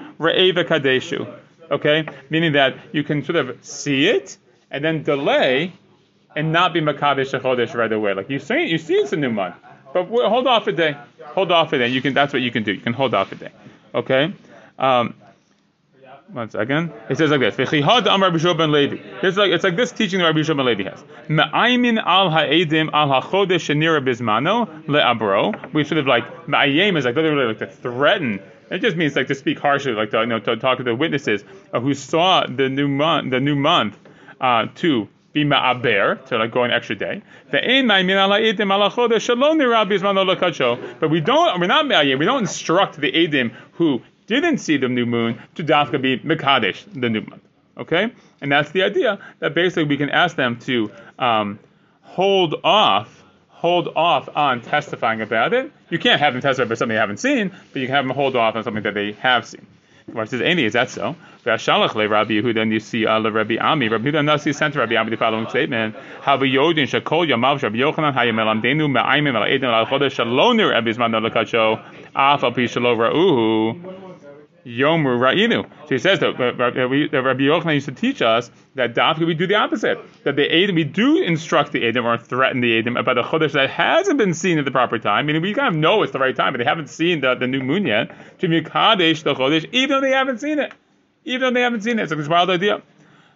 Okay, 1.71 2.05
meaning 2.29 2.51
that 2.53 2.75
you 2.91 3.03
can 3.03 3.23
sort 3.23 3.35
of 3.35 3.57
see 3.65 4.07
it 4.07 4.37
and 4.73 4.83
then 4.83 5.03
delay 5.03 5.71
and 6.35 6.51
not 6.51 6.73
be 6.73 6.81
makadesh 6.81 7.39
chodesh 7.39 7.73
right 7.73 7.91
away. 7.93 8.13
Like 8.13 8.29
you 8.29 8.39
see, 8.39 8.65
you 8.65 8.77
see 8.77 8.95
it's 8.95 9.13
a 9.13 9.15
new 9.15 9.29
month, 9.29 9.55
but 9.93 10.07
hold 10.07 10.47
off 10.47 10.67
a 10.67 10.73
day. 10.73 10.97
Hold 11.27 11.51
off 11.51 11.71
a 11.71 11.77
day. 11.77 11.87
You 11.87 12.01
can. 12.01 12.13
That's 12.13 12.33
what 12.33 12.41
you 12.41 12.51
can 12.51 12.63
do. 12.63 12.73
You 12.73 12.81
can 12.81 12.93
hold 12.93 13.13
off 13.13 13.31
a 13.31 13.35
day. 13.35 13.51
Okay. 13.95 14.33
Um, 14.77 15.13
one 16.31 16.49
second. 16.49 16.91
It 17.09 17.17
says 17.17 17.29
like 17.29 17.41
this. 17.41 17.55
It's 17.59 17.71
like 19.37 19.51
it's 19.51 19.63
like 19.63 19.75
this 19.75 19.91
teaching 19.91 20.19
that 20.19 20.25
Rabbi 20.25 20.41
Shua 20.41 20.55
ben 20.55 20.65
Levi 20.65 20.83
has. 20.83 21.03
Al 21.29 22.29
ha'edim 22.31 22.89
al 22.91 23.07
ha'chodesh 23.09 23.69
shenira 23.69 24.03
bizmano 24.03 24.85
le'abro. 24.85 25.73
We 25.73 25.83
sort 25.83 25.99
of 25.99 26.07
like 26.07 26.47
me'ayim 26.47 26.97
is 26.97 27.05
like 27.05 27.15
literally 27.15 27.45
like 27.45 27.59
to 27.59 27.67
threaten. 27.67 28.39
It 28.71 28.79
just 28.79 28.97
means 28.97 29.15
like 29.15 29.27
to 29.27 29.35
speak 29.35 29.59
harshly, 29.59 29.91
like 29.91 30.09
to 30.11 30.21
you 30.21 30.25
know 30.25 30.39
to 30.39 30.57
talk 30.57 30.79
to 30.79 30.83
the 30.83 30.95
witnesses 30.95 31.43
who 31.71 31.93
saw 31.93 32.47
the 32.47 32.69
new 32.69 32.87
month, 32.87 33.29
the 33.29 33.39
new 33.39 33.55
month, 33.55 33.95
uh, 34.41 34.67
to 34.75 35.07
be 35.33 35.43
ma'aber, 35.43 36.23
to 36.27 36.37
like 36.37 36.51
go 36.51 36.63
an 36.63 36.71
extra 36.71 36.95
day. 36.95 37.21
But 37.51 37.63
we 41.09 41.19
don't, 41.21 41.59
we're 41.59 41.67
not 41.67 41.87
me'ayim. 41.87 42.19
We 42.19 42.25
don't 42.25 42.41
instruct 42.41 42.99
the 42.99 43.11
edim 43.11 43.51
who 43.73 44.01
didn't 44.27 44.59
see 44.59 44.77
the 44.77 44.87
new 44.87 45.05
moon 45.05 45.41
to 45.55 45.63
dafka 45.63 46.01
be 46.01 46.19
mekadesh 46.19 46.85
the 46.93 47.09
new 47.09 47.21
month. 47.21 47.41
Okay, 47.75 48.13
and 48.39 48.51
that's 48.51 48.69
the 48.69 48.83
idea 48.83 49.17
that 49.39 49.55
basically 49.55 49.85
we 49.85 49.97
can 49.97 50.09
ask 50.09 50.35
them 50.35 50.59
to 50.59 50.91
um, 51.17 51.57
hold 52.03 52.53
off, 52.63 53.23
hold 53.49 53.87
off 53.95 54.29
on 54.35 54.61
testifying 54.61 55.21
about 55.21 55.53
it. 55.53 55.71
You 55.89 55.97
can't 55.97 56.19
have 56.19 56.33
them 56.33 56.41
testify 56.43 56.67
about 56.67 56.77
something 56.77 56.93
they 56.93 56.99
haven't 56.99 57.17
seen, 57.17 57.49
but 57.49 57.81
you 57.81 57.87
can 57.87 57.95
have 57.95 58.05
them 58.05 58.15
hold 58.15 58.35
off 58.35 58.55
on 58.55 58.63
something 58.63 58.83
that 58.83 58.93
they 58.93 59.13
have 59.13 59.47
seen. 59.47 59.65
Gemara 60.05 60.27
says, 60.27 60.41
"Any 60.41 60.65
is 60.65 60.73
that 60.73 60.89
so?" 60.89 61.15
V'ashalach 61.45 61.95
le 61.95 62.07
Rabbi 62.07 62.33
Yehuda 62.33 62.61
and 62.61 62.71
you 62.71 62.79
see 62.79 63.05
uh, 63.05 63.19
Rabbi 63.19 63.57
Ami. 63.57 63.89
Rabbi 63.89 64.09
Yehuda 64.09 64.25
Nasi 64.25 64.53
sent 64.53 64.73
to 64.73 64.79
Rabbi 64.79 64.95
Ami 64.95 65.11
the 65.11 65.17
following 65.17 65.47
statement: 65.49 65.95
Hava 66.21 66.45
Yodin 66.45 66.87
shakol 66.87 67.27
yamav 67.27 67.61
Rabbi 67.61 67.77
Yochanan 67.77 68.13
hayamel 68.13 68.61
amdenu 68.61 68.91
me'ayim 68.91 69.27
el 69.27 69.43
edim 69.43 69.65
al 69.65 69.85
chodesh 69.85 70.11
shalom 70.13 70.57
nir 70.57 70.71
Rabbi 70.71 70.91
Zman 70.91 71.11
lekacho 71.11 71.79
af 72.15 72.43
al 72.43 72.51
pi 72.51 72.63
shalo 72.63 72.95
ra'uhu. 72.97 74.02
Yomu 74.65 75.19
Ra'inu. 75.19 75.69
So 75.83 75.89
he 75.89 75.97
says 75.99 76.19
that, 76.19 76.39
Rabbi 76.39 77.43
Yochanan 77.43 77.73
used 77.73 77.87
to 77.87 77.91
teach 77.91 78.21
us 78.21 78.49
that 78.75 78.95
dafka 78.95 79.25
we 79.25 79.33
do 79.33 79.47
the 79.47 79.55
opposite. 79.55 79.99
That 80.23 80.35
the 80.35 80.63
Adam, 80.63 80.75
we 80.75 80.83
do 80.83 81.21
instruct 81.21 81.71
the 81.71 81.87
Adam 81.87 82.05
or 82.05 82.17
threaten 82.17 82.61
the 82.61 82.79
Adam 82.79 82.97
about 82.97 83.17
a 83.17 83.23
chodesh 83.23 83.51
that 83.53 83.69
hasn't 83.69 84.17
been 84.17 84.33
seen 84.33 84.59
at 84.59 84.65
the 84.65 84.71
proper 84.71 84.99
time. 84.99 85.25
Meaning 85.25 85.41
we 85.41 85.53
kind 85.53 85.75
of 85.75 85.79
know 85.79 86.03
it's 86.03 86.13
the 86.13 86.19
right 86.19 86.35
time, 86.35 86.53
but 86.53 86.59
they 86.59 86.65
haven't 86.65 86.89
seen 86.89 87.21
the, 87.21 87.35
the 87.35 87.47
new 87.47 87.61
moon 87.61 87.85
yet. 87.85 88.11
To 88.39 88.47
mikadesh 88.47 89.23
the 89.23 89.33
chodesh, 89.33 89.67
even 89.71 89.89
though 89.89 90.01
they 90.01 90.11
haven't 90.11 90.39
seen 90.39 90.59
it. 90.59 90.71
Even 91.25 91.41
though 91.41 91.59
they 91.59 91.63
haven't 91.63 91.81
seen 91.81 91.99
it. 91.99 92.03
It's 92.03 92.11
like 92.11 92.19
this 92.19 92.29
wild 92.29 92.49
idea. 92.49 92.81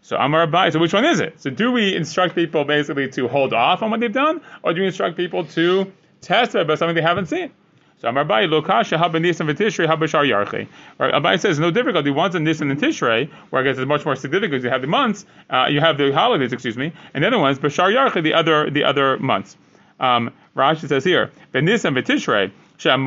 So 0.01 0.15
Amar 0.15 0.47
Abai, 0.47 0.71
so 0.71 0.79
which 0.79 0.93
one 0.93 1.03
is 1.05 1.19
it? 1.19 1.41
So 1.41 1.49
do 1.49 1.71
we 1.71 1.93
instruct 1.95 2.35
people 2.35 2.63
basically 2.63 3.09
to 3.09 3.27
hold 3.27 3.53
off 3.53 3.81
on 3.81 3.91
what 3.91 3.99
they've 3.99 4.13
done, 4.13 4.41
or 4.63 4.73
do 4.73 4.81
we 4.81 4.87
instruct 4.87 5.17
people 5.17 5.43
to 5.45 5.91
test 6.21 6.55
it 6.55 6.61
about 6.61 6.79
something 6.79 6.95
they 6.95 7.01
haven't 7.01 7.25
seen? 7.25 7.51
So 7.99 8.09
Amar 8.09 8.25
Abai, 8.25 8.47
Lokasha 8.47 8.97
Haba 8.97 9.19
Nisan 9.19 9.47
V'Tishrei 9.47 9.87
Haba. 9.87 10.67
Right, 10.99 11.13
Abai 11.13 11.39
says 11.39 11.57
no 11.57 11.71
difficulty. 11.71 12.11
Once 12.11 12.35
in 12.35 12.43
Nisan 12.43 12.69
and 12.69 12.79
Tishrei, 12.79 13.27
where 13.49 13.61
I 13.61 13.65
guess 13.65 13.79
it's 13.79 13.87
much 13.87 14.05
more 14.05 14.15
significant 14.15 14.51
because 14.51 14.63
you 14.63 14.69
have 14.69 14.81
the 14.81 14.87
months, 14.87 15.25
uh, 15.49 15.65
you 15.69 15.79
have 15.79 15.97
the 15.97 16.11
holidays, 16.11 16.53
excuse 16.53 16.77
me, 16.77 16.93
and 17.15 17.23
the 17.23 17.27
other 17.27 17.39
ones, 17.39 17.57
Bashar 17.57 17.91
Yarchi, 17.91 18.21
the 18.21 18.35
other 18.35 18.69
the 18.69 18.83
other 18.83 19.17
months. 19.17 19.57
Um, 19.99 20.31
Rashi 20.55 20.87
says 20.87 21.03
here, 21.03 21.31
V'Nisan 21.53 21.97
V'Tishrei. 21.97 22.51
So 22.79 22.91
if 22.91 22.97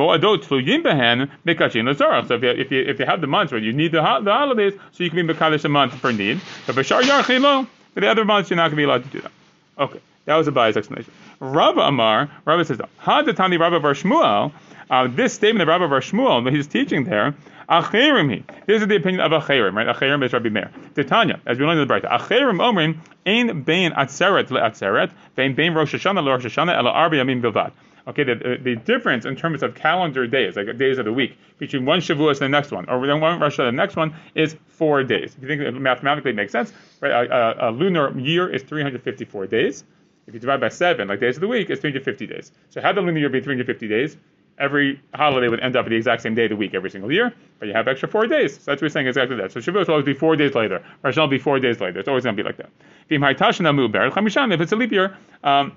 you, 2.43 2.49
if 2.49 2.71
you 2.71 2.81
if 2.81 2.99
you 2.99 3.05
have 3.05 3.21
the 3.21 3.27
months 3.27 3.53
where 3.53 3.61
you 3.61 3.71
need 3.71 3.93
the, 3.93 4.01
the 4.21 4.33
holidays, 4.33 4.73
so 4.91 5.03
you 5.05 5.09
can 5.09 5.25
be 5.25 5.33
mekadosh 5.33 5.63
a 5.63 5.69
month 5.69 5.93
for 5.93 6.11
need. 6.11 6.41
But 6.67 6.75
b'shar 6.75 7.03
yarchi 7.03 7.39
lo, 7.39 7.65
for 7.93 8.01
the 8.01 8.09
other 8.09 8.25
months 8.25 8.49
you're 8.49 8.57
not 8.57 8.63
going 8.63 8.71
to 8.71 8.75
be 8.75 8.83
allowed 8.83 9.05
to 9.05 9.09
do 9.09 9.21
that. 9.21 9.31
Okay, 9.79 10.01
that 10.25 10.35
was 10.35 10.47
Abai's 10.47 10.75
explanation. 10.75 11.13
Rabba 11.39 11.83
Amar, 11.83 12.29
Rabba 12.43 12.65
says, 12.65 12.81
Hadatani 13.01 13.57
Rabba 13.57 13.79
Bar 13.79 13.93
Shmuel. 13.93 14.51
Uh, 14.91 15.07
this 15.07 15.33
statement 15.33 15.61
of 15.61 15.69
Rabba 15.69 15.87
Bar 15.87 16.01
Shmuel 16.01 16.43
that 16.43 16.51
he's 16.51 16.67
teaching 16.67 17.05
there, 17.05 17.33
Acherim 17.69 18.29
he. 18.29 18.43
This 18.67 18.81
is 18.81 18.87
the 18.89 18.97
opinion 18.97 19.21
of 19.21 19.31
Acherim, 19.31 19.73
right? 19.73 19.87
Acherim 19.87 20.21
is 20.25 20.33
Rabbi 20.33 20.49
Meir. 20.49 20.69
Titania, 20.93 21.39
as 21.45 21.57
we 21.57 21.65
learned 21.65 21.79
in 21.79 21.87
the 21.87 21.93
Brayta, 21.93 22.11
Acherim 22.11 22.59
Omrim 22.59 22.99
ein 23.25 23.61
bein 23.63 23.93
atzeret 23.93 24.49
leatzeret, 24.49 25.13
vein 25.37 25.55
bein 25.55 25.73
Rosh 25.73 25.95
Hashanah 25.95 26.21
le 26.21 26.31
Rosh 26.31 26.45
Hashanah 26.45 26.75
ela 26.75 26.89
arba 26.89 27.15
yamim 27.15 27.41
bilvad. 27.41 27.71
Okay, 28.05 28.25
the, 28.25 28.59
the 28.61 28.75
difference 28.75 29.25
in 29.25 29.37
terms 29.37 29.63
of 29.63 29.75
calendar 29.75 30.27
days, 30.27 30.57
like 30.57 30.75
days 30.77 30.97
of 30.97 31.05
the 31.05 31.13
week, 31.13 31.37
between 31.57 31.85
one 31.85 31.99
Shavuos 31.99 32.31
and 32.31 32.39
the 32.41 32.49
next 32.49 32.71
one, 32.71 32.89
or 32.89 32.99
one 32.99 33.39
Rosh 33.39 33.57
Hashanah 33.57 33.69
and 33.69 33.77
the 33.77 33.81
next 33.81 33.95
one, 33.95 34.13
is 34.35 34.57
four 34.67 35.03
days. 35.05 35.35
If 35.37 35.41
you 35.41 35.47
think 35.47 35.61
it 35.61 35.71
mathematically 35.79 36.33
makes 36.33 36.51
sense, 36.51 36.73
right? 36.99 37.11
A, 37.11 37.67
a, 37.67 37.69
a 37.69 37.71
lunar 37.71 38.19
year 38.19 38.53
is 38.53 38.63
354 38.63 39.47
days. 39.47 39.85
If 40.27 40.33
you 40.33 40.39
divide 40.39 40.59
by 40.59 40.69
seven, 40.69 41.07
like 41.07 41.19
days 41.21 41.37
of 41.37 41.41
the 41.41 41.47
week, 41.47 41.69
it's 41.69 41.79
350 41.79 42.27
days. 42.27 42.51
So 42.69 42.81
how 42.81 42.91
the 42.91 43.01
lunar 43.01 43.19
year 43.19 43.29
be 43.29 43.39
350 43.39 43.87
days? 43.87 44.17
Every 44.61 45.01
holiday 45.15 45.47
would 45.47 45.59
end 45.59 45.75
up 45.75 45.85
at 45.85 45.89
the 45.89 45.95
exact 45.95 46.21
same 46.21 46.35
day 46.35 46.43
of 46.43 46.51
the 46.51 46.55
week 46.55 46.75
every 46.75 46.91
single 46.91 47.11
year, 47.11 47.33
but 47.59 47.67
you 47.67 47.73
have 47.73 47.87
extra 47.87 48.07
four 48.07 48.27
days. 48.27 48.53
So 48.53 48.71
that's 48.71 48.81
what 48.81 48.83
we're 48.83 48.89
saying 48.89 49.07
exactly 49.07 49.35
that. 49.37 49.51
So 49.51 49.59
Shavuot 49.59 49.87
will 49.87 49.95
always 49.95 50.05
be 50.05 50.13
four 50.13 50.35
days 50.35 50.53
later. 50.53 50.83
Rosh 51.01 51.17
will 51.17 51.27
be 51.27 51.39
four 51.39 51.59
days 51.59 51.81
later. 51.81 51.99
It's 51.99 52.07
always 52.07 52.23
going 52.23 52.37
to 52.37 52.43
be 52.43 52.47
like 52.47 52.57
that. 52.57 52.69
If 53.09 54.61
it's 54.61 54.71
a 54.71 54.75
leap 54.75 54.91
year, 54.91 55.17
um, 55.43 55.75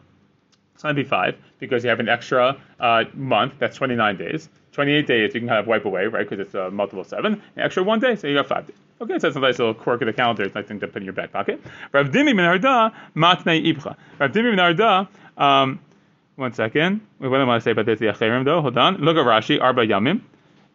it's 0.74 0.82
going 0.82 0.94
to 0.94 1.02
be 1.02 1.08
five 1.08 1.36
because 1.60 1.82
you 1.82 1.90
have 1.90 2.00
an 2.00 2.08
extra 2.08 2.60
uh, 2.78 3.04
month. 3.14 3.54
That's 3.58 3.76
29 3.76 4.16
days. 4.18 4.48
28 4.72 5.06
days 5.06 5.34
you 5.34 5.40
can 5.40 5.48
kind 5.48 5.60
of 5.60 5.66
wipe 5.66 5.84
away, 5.84 6.06
right? 6.06 6.28
Because 6.28 6.44
it's 6.44 6.54
a 6.54 6.70
multiple 6.70 7.04
seven. 7.04 7.34
An 7.56 7.62
extra 7.62 7.82
one 7.82 8.00
day, 8.00 8.16
so 8.16 8.26
you 8.26 8.36
have 8.36 8.48
five 8.48 8.66
days. 8.66 8.76
Okay, 9.00 9.18
so 9.18 9.28
that's 9.28 9.36
a 9.36 9.40
nice 9.40 9.58
little 9.58 9.72
quirk 9.72 10.02
of 10.02 10.06
the 10.06 10.12
calendar. 10.12 10.42
It's 10.42 10.54
a 10.54 10.58
nice 10.58 10.68
thing 10.68 10.80
to 10.80 10.88
put 10.88 10.96
in 10.96 11.04
your 11.04 11.12
back 11.12 11.32
pocket. 11.32 11.60
Rav 11.92 12.08
Dimi 12.08 12.34
matnei 12.34 13.64
ibcha. 13.72 13.96
Rav 14.18 14.32
Dimi 14.32 15.08
one 16.36 16.52
second. 16.52 17.00
Wait, 17.18 17.28
what 17.28 17.40
I 17.40 17.44
want 17.44 17.60
to 17.60 17.64
say 17.64 17.70
about 17.70 17.86
this? 17.86 17.98
The 17.98 18.06
Acherim, 18.06 18.44
though. 18.44 18.60
Hold 18.60 18.76
on. 18.78 18.96
Look 18.96 19.16
at 19.16 19.24
Rashi, 19.24 19.60
Arba 19.60 19.86
Yamim. 19.86 20.20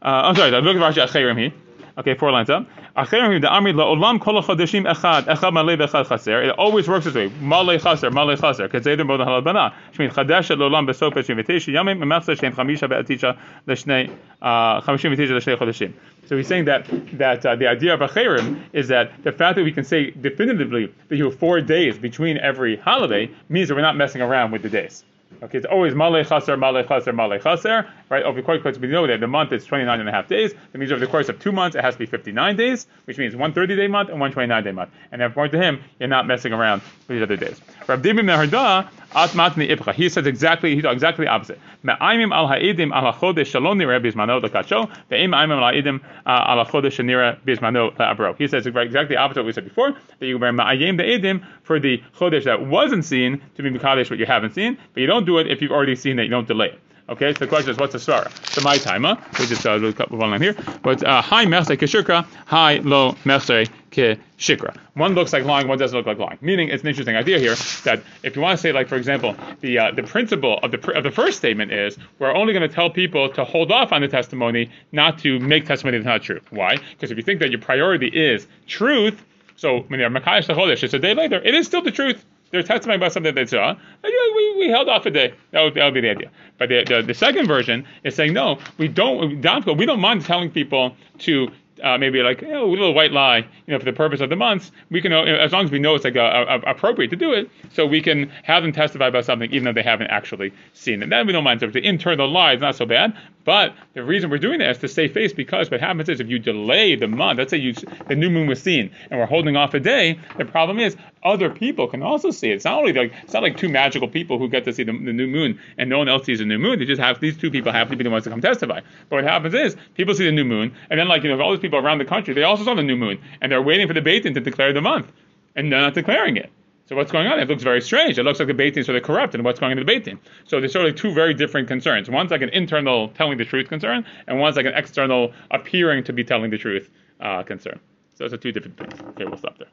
Uh, 0.02 0.06
I'm 0.06 0.36
sorry, 0.36 0.52
look 0.52 0.76
at 0.76 0.82
Rashi, 0.82 1.06
Acherim 1.06 1.38
he. 1.38 1.54
Okay, 1.98 2.14
four 2.14 2.32
lines 2.32 2.50
up. 2.50 2.66
Acherim, 2.96 3.42
the 3.42 3.48
Amri, 3.48 3.74
La'olam 3.74 4.22
kol 4.22 4.42
chodeshim 4.42 4.90
echad, 4.90 5.24
echad 5.24 5.52
malei 5.52 5.78
v'echad 5.78 6.08
chaser. 6.08 6.42
It 6.42 6.52
always 6.52 6.88
works 6.88 7.04
this 7.04 7.14
way. 7.14 7.28
Male 7.42 7.78
chaser, 7.78 8.10
male 8.10 8.38
chaser. 8.38 8.70
K'zeder 8.70 9.06
bod 9.06 9.20
halal 9.20 9.44
bana. 9.44 9.74
Shmin 9.94 10.10
chadesh 10.10 10.56
lolam 10.56 10.88
besof 10.88 11.12
eshin 11.16 11.38
v'teish 11.44 11.68
yamim 11.68 12.00
memachzer 12.00 12.40
shem 12.40 12.54
chamisha 12.54 12.88
be'atisha 12.88 13.38
l'shnei 13.68 14.10
chamishim 14.42 15.14
v'tisha 15.14 15.36
l'shnei 15.36 15.58
chodeshim. 15.58 15.94
So 16.28 16.38
he's 16.38 16.48
saying 16.48 16.66
that 16.66 16.88
that 17.18 17.46
uh, 17.46 17.58
the 17.58 17.68
idea 17.68 17.96
of 17.96 18.00
acherim 18.00 18.62
is 18.72 18.88
that 18.88 19.12
the 19.24 19.34
fact 19.34 19.58
that 19.58 19.64
we 19.64 19.74
can 19.74 19.84
say 19.84 20.12
definitively 20.12 20.94
that 21.10 21.18
you 21.18 21.26
have 21.26 21.38
four 21.38 21.60
days 21.60 21.98
between 21.98 22.38
every 22.38 22.78
holiday 22.78 23.30
means 23.50 23.68
that 23.68 23.76
we're 23.76 23.82
not 23.82 23.98
messing 23.98 24.22
around 24.22 24.52
with 24.52 24.62
the 24.62 24.70
days. 24.70 25.04
Okay, 25.42 25.58
it's 25.58 25.66
always 25.66 25.96
Malay 25.96 26.26
Chaser, 26.26 26.58
Malay 26.58 26.84
Chaser, 26.86 27.14
Malay 27.14 27.40
Chaser, 27.40 27.88
right? 28.10 28.24
Over 28.24 28.42
the 28.42 28.46
course, 28.46 28.78
we 28.78 28.88
know 28.90 29.08
that 29.08 29.22
the 29.22 29.28
month 29.28 29.54
is 29.54 29.64
29 29.66 30.00
and 30.00 30.10
a 30.10 30.12
half 30.12 30.28
days. 30.28 30.54
That 30.54 30.78
means 30.78 30.92
over 30.92 31.00
the 31.00 31.08
course 31.08 31.30
of 31.30 31.40
two 31.40 31.54
months, 31.54 31.78
it 31.78 31.84
has 31.84 31.96
to 31.96 32.00
be 32.00 32.06
59 32.06 32.58
days, 32.58 32.88
which 33.06 33.18
means 33.18 33.38
one 33.38 33.54
30 33.54 33.78
day 33.78 33.88
month 33.88 34.10
and 34.10 34.20
one 34.20 34.32
29 34.34 34.64
day 34.64 34.72
month. 34.74 34.92
And 35.14 35.22
according 35.22 35.58
to 35.58 35.66
him, 35.66 35.82
you're 35.98 36.10
not 36.10 36.28
messing 36.28 36.52
around 36.52 36.82
with 37.08 37.20
the 37.20 37.24
other 37.24 37.38
days. 37.38 37.62
Rabbi 37.88 38.02
Dibim 38.02 38.26
Neharda, 38.26 38.90
Atmatni 39.12 39.76
Ibcha. 39.76 39.94
He 39.94 40.10
says 40.10 40.28
exactly, 40.28 40.76
he's 40.76 40.84
exactly 40.84 41.26
opposite. 41.26 41.60
Me'aimim 41.84 42.34
al 42.34 42.48
ha'idim 42.48 42.92
al 42.92 43.14
hachodesh 43.14 43.48
shalom 43.48 43.80
nira 43.80 44.04
bizmano 44.04 44.44
lekacho, 44.44 44.92
ve'im 45.10 45.30
aimim 45.30 45.62
al 45.62 45.72
ha'idim 45.72 46.02
uh, 46.26 46.30
al 46.30 46.66
hachodesh 46.66 47.00
shanira 47.00 47.40
bizmano 47.44 47.96
la'abro. 47.96 48.38
He 48.38 48.48
says 48.48 48.68
exactly 48.68 49.16
opposite 49.16 49.40
what 49.40 49.46
we 49.46 49.54
said 49.54 49.64
before, 49.64 49.96
that 50.20 50.26
you 50.26 50.38
wear 50.38 50.52
ma'ayim 50.52 50.98
the 50.98 51.04
edim 51.04 51.46
for 51.64 51.80
the 51.80 52.04
chodesh 52.20 52.44
that 52.44 52.66
wasn't 52.66 53.06
seen 53.06 53.42
to 53.56 53.64
be 53.64 53.72
mikadesh 53.72 54.10
what 54.10 54.20
you 54.20 54.26
haven't 54.26 54.54
seen, 54.54 54.78
but 54.94 55.02
you 55.02 55.08
don't 55.08 55.26
do 55.30 55.38
it 55.38 55.46
if 55.54 55.62
you've 55.62 55.72
already 55.72 55.96
seen 55.96 56.20
it, 56.20 56.24
you 56.24 56.30
don't 56.38 56.48
delay 56.48 56.70
it. 56.76 56.80
Okay, 57.10 57.34
so 57.34 57.40
the 57.40 57.48
question 57.48 57.72
is, 57.72 57.78
what's 57.78 57.94
the 57.94 58.00
svara? 58.00 58.30
So 58.54 58.62
my 58.62 58.78
timer, 58.78 59.18
we 59.40 59.48
just 59.48 59.66
uh, 59.66 59.84
a 59.84 59.94
couple 59.94 60.20
one 60.20 60.30
line 60.30 60.44
here, 60.44 60.56
but 60.84 61.04
uh, 61.04 61.24
high 61.24 61.46
merse 61.46 61.68
keshikra, 61.68 62.24
high 62.46 62.76
low 62.94 63.16
merse 63.26 63.50
keshikra. 63.96 64.78
One 64.94 65.16
looks 65.16 65.34
like 65.34 65.44
lying, 65.44 65.68
one 65.68 65.80
doesn't 65.80 65.98
look 65.98 66.06
like 66.06 66.20
lying. 66.20 66.38
Meaning, 66.42 66.70
it's 66.70 66.84
an 66.84 66.90
interesting 66.90 67.16
idea 67.16 67.40
here 67.40 67.56
that 67.84 68.04
if 68.22 68.36
you 68.36 68.44
want 68.44 68.58
to 68.60 68.62
say, 68.62 68.72
like 68.72 68.88
for 68.88 68.96
example, 68.96 69.36
the 69.62 69.80
uh, 69.80 69.92
the 69.92 70.04
principle 70.04 70.60
of 70.62 70.70
the 70.70 70.78
pr- 70.78 70.92
of 70.92 71.04
the 71.04 71.10
first 71.10 71.40
statement 71.40 71.72
is 71.72 71.98
we're 72.20 72.36
only 72.42 72.54
going 72.54 72.70
to 72.70 72.76
tell 72.80 72.92
people 72.92 73.28
to 73.38 73.44
hold 73.44 73.72
off 73.72 73.92
on 73.92 74.02
the 74.02 74.08
testimony, 74.08 74.70
not 74.92 75.18
to 75.20 75.40
make 75.40 75.66
testimony 75.66 75.98
that's 75.98 76.06
not 76.06 76.22
true. 76.22 76.42
Why? 76.52 76.78
Because 76.92 77.10
if 77.10 77.18
you 77.18 77.24
think 77.24 77.40
that 77.40 77.50
your 77.50 77.60
priority 77.60 78.10
is 78.10 78.46
truth, 78.68 79.18
so 79.56 79.80
when 79.88 80.00
you're 80.00 80.12
Makayish 80.12 80.84
it's 80.84 80.94
a 80.94 81.00
day 81.00 81.16
later, 81.16 81.42
it 81.44 81.56
is 81.56 81.66
still 81.66 81.82
the 81.82 81.92
truth. 81.92 82.24
They're 82.52 82.64
testifying 82.64 83.00
about 83.00 83.14
something 83.14 83.34
they 83.36 83.46
saw. 83.46 83.76
We, 84.04 84.56
we 84.58 84.70
held 84.70 84.90
off 84.90 85.06
a 85.06 85.12
day. 85.12 85.34
That 85.52 85.62
would, 85.62 85.74
that 85.76 85.86
would 85.86 85.94
be 85.94 86.02
the 86.02 86.10
idea. 86.10 86.32
But 86.58 86.70
the, 86.70 86.84
the, 86.84 87.02
the 87.02 87.14
second 87.14 87.48
version 87.48 87.86
is 88.04 88.16
saying, 88.16 88.34
no, 88.34 88.60
we 88.78 88.88
don't, 88.88 89.42
we 89.78 89.86
don't 89.86 90.00
mind 90.00 90.26
telling 90.26 90.50
people 90.50 90.96
to 91.20 91.52
uh, 91.84 91.98
maybe 91.98 92.22
like 92.22 92.42
you 92.42 92.48
know, 92.50 92.66
a 92.66 92.68
little 92.68 92.94
white 92.94 93.12
lie, 93.12 93.38
you 93.38 93.74
know, 93.74 93.80
for 93.80 93.86
the 93.86 93.94
purpose 93.94 94.22
of 94.22 94.30
the 94.30 94.36
months, 94.36 94.72
we 94.90 95.02
can, 95.02 95.14
as 95.14 95.52
long 95.52 95.66
as 95.66 95.72
we 95.72 95.80
know 95.80 95.96
it's 95.96 96.04
like 96.04 96.16
a, 96.16 96.46
a, 96.66 96.72
appropriate 96.72 97.10
to 97.10 97.16
do 97.16 97.32
it, 97.32 97.50
so 97.72 97.86
we 97.86 98.02
can 98.02 98.30
have 98.44 98.64
them 98.64 98.72
testify 98.72 99.08
about 99.08 99.26
something 99.26 99.52
even 99.52 99.66
though 99.66 99.74
they 99.74 99.84
haven't 99.84 100.08
actually 100.08 100.54
seen 100.74 101.02
it. 101.02 101.10
Then 101.10 101.28
we 101.28 101.34
don't 101.34 101.44
mind. 101.44 101.60
So 101.60 101.68
the 101.68 101.86
internal 101.86 102.30
lie 102.30 102.54
is 102.54 102.62
not 102.62 102.76
so 102.76 102.86
bad, 102.86 103.16
but 103.46 103.74
the 103.94 104.04
reason 104.04 104.30
we're 104.30 104.38
doing 104.38 104.60
that 104.60 104.72
is 104.72 104.78
to 104.80 104.88
save 104.88 105.14
face 105.14 105.34
because 105.34 105.72
what 105.72 105.80
happens 105.80 106.10
is 106.10 106.20
if 106.20 106.28
you 106.28 106.40
delay 106.40 106.96
the 106.96 107.08
month, 107.08 107.40
let's 107.40 107.52
say 107.52 107.58
you, 107.58 107.74
the 108.08 108.16
new 108.16 108.30
moon 108.30 108.48
was 108.48 108.62
seen 108.62 108.92
and 109.10 109.20
we're 109.20 109.26
holding 109.26 109.56
off 109.56 109.74
a 109.74 109.80
day, 109.80 110.20
the 110.38 110.46
problem 110.46 110.80
is 110.80 110.96
other 111.24 111.50
people 111.50 111.88
can 111.88 112.02
also 112.02 112.32
see 112.32 112.50
it. 112.52 112.56
It's 112.56 112.66
not 112.66 112.80
only 112.80 112.94
like 112.94 113.14
it's 113.24 113.34
not 113.34 113.44
like 113.44 113.58
two 113.58 113.70
magical 113.70 114.08
people 114.08 114.40
who 114.40 114.48
get 114.48 114.66
to 114.66 114.74
see 114.74 114.84
the, 114.84 114.92
the 114.92 115.14
new 115.14 115.28
moon 115.28 115.60
and 115.78 115.90
no 115.90 115.98
one 115.98 116.08
else 116.08 116.26
sees 116.26 116.40
the 116.40 116.46
new 116.46 116.60
moon. 116.60 116.80
They 116.80 116.86
just 116.86 117.02
have 117.02 117.20
these 117.20 117.38
two 117.38 117.52
people 117.52 117.72
happen 117.72 117.92
to 117.92 117.98
be 117.98 118.04
the 118.04 118.10
ones 118.10 118.24
to 118.26 118.30
come 118.30 118.42
testify. 118.42 118.82
But 119.10 119.16
what 119.18 119.24
happens 119.24 119.54
is 119.54 119.76
people 119.96 120.14
see 120.14 120.26
the 120.26 120.32
new 120.32 120.46
moon 120.46 120.74
and 120.90 121.00
then 121.00 121.08
like 121.08 121.24
you 121.24 121.30
know 121.30 121.42
all 121.42 121.52
these 121.52 121.60
people 121.60 121.80
around 121.80 121.98
the 121.98 122.06
country 122.06 122.34
they 122.34 122.44
also 122.44 122.64
saw 122.64 122.74
the 122.74 122.84
new 122.84 122.96
moon 122.96 123.20
and 123.42 123.52
they're 123.52 123.62
waiting 123.62 123.88
for 123.88 123.94
the 123.94 124.02
Beit 124.02 124.24
Din 124.24 124.34
to 124.34 124.40
declare 124.40 124.74
the 124.74 124.82
month 124.82 125.12
and 125.56 125.72
they're 125.72 125.82
not 125.82 125.94
declaring 125.94 126.38
it. 126.38 126.50
So 126.90 126.96
what's 126.96 127.12
going 127.12 127.28
on? 127.28 127.40
It 127.40 127.48
looks 127.48 127.62
very 127.62 127.82
strange. 127.82 128.18
It 128.18 128.24
looks 128.24 128.40
like 128.40 128.48
the 128.48 128.54
Beit 128.56 128.74
Din 128.74 128.82
is 128.82 128.88
sort 128.88 128.98
of 128.98 129.04
corrupt 129.04 129.36
and 129.36 129.44
what's 129.44 129.60
going 129.60 129.72
on 129.72 129.78
in 129.78 129.86
the 129.86 129.94
Beit 129.94 130.06
Din. 130.06 130.20
So 130.46 130.60
there's 130.60 130.74
sort 130.74 130.88
of 130.88 130.96
two 130.96 131.14
very 131.14 131.36
different 131.36 131.68
concerns. 131.68 132.10
One's 132.10 132.32
like 132.32 132.42
an 132.42 132.50
internal 132.50 133.10
telling 133.10 133.38
the 133.38 133.46
truth 133.46 133.70
concern, 133.70 134.04
and 134.26 134.40
one's 134.40 134.56
like 134.56 134.66
an 134.66 134.74
external 134.74 135.32
appearing 135.52 136.04
to 136.06 136.14
be 136.14 136.24
telling 136.24 136.50
the 136.50 136.58
truth 136.58 136.90
uh, 137.20 137.44
concern. 137.44 137.80
So 138.16 138.24
those 138.24 138.34
are 138.34 138.38
two 138.38 138.52
different 138.52 138.78
things. 138.78 139.00
Okay, 139.10 139.26
we'll 139.26 139.38
stop 139.38 139.60
there. 139.60 139.68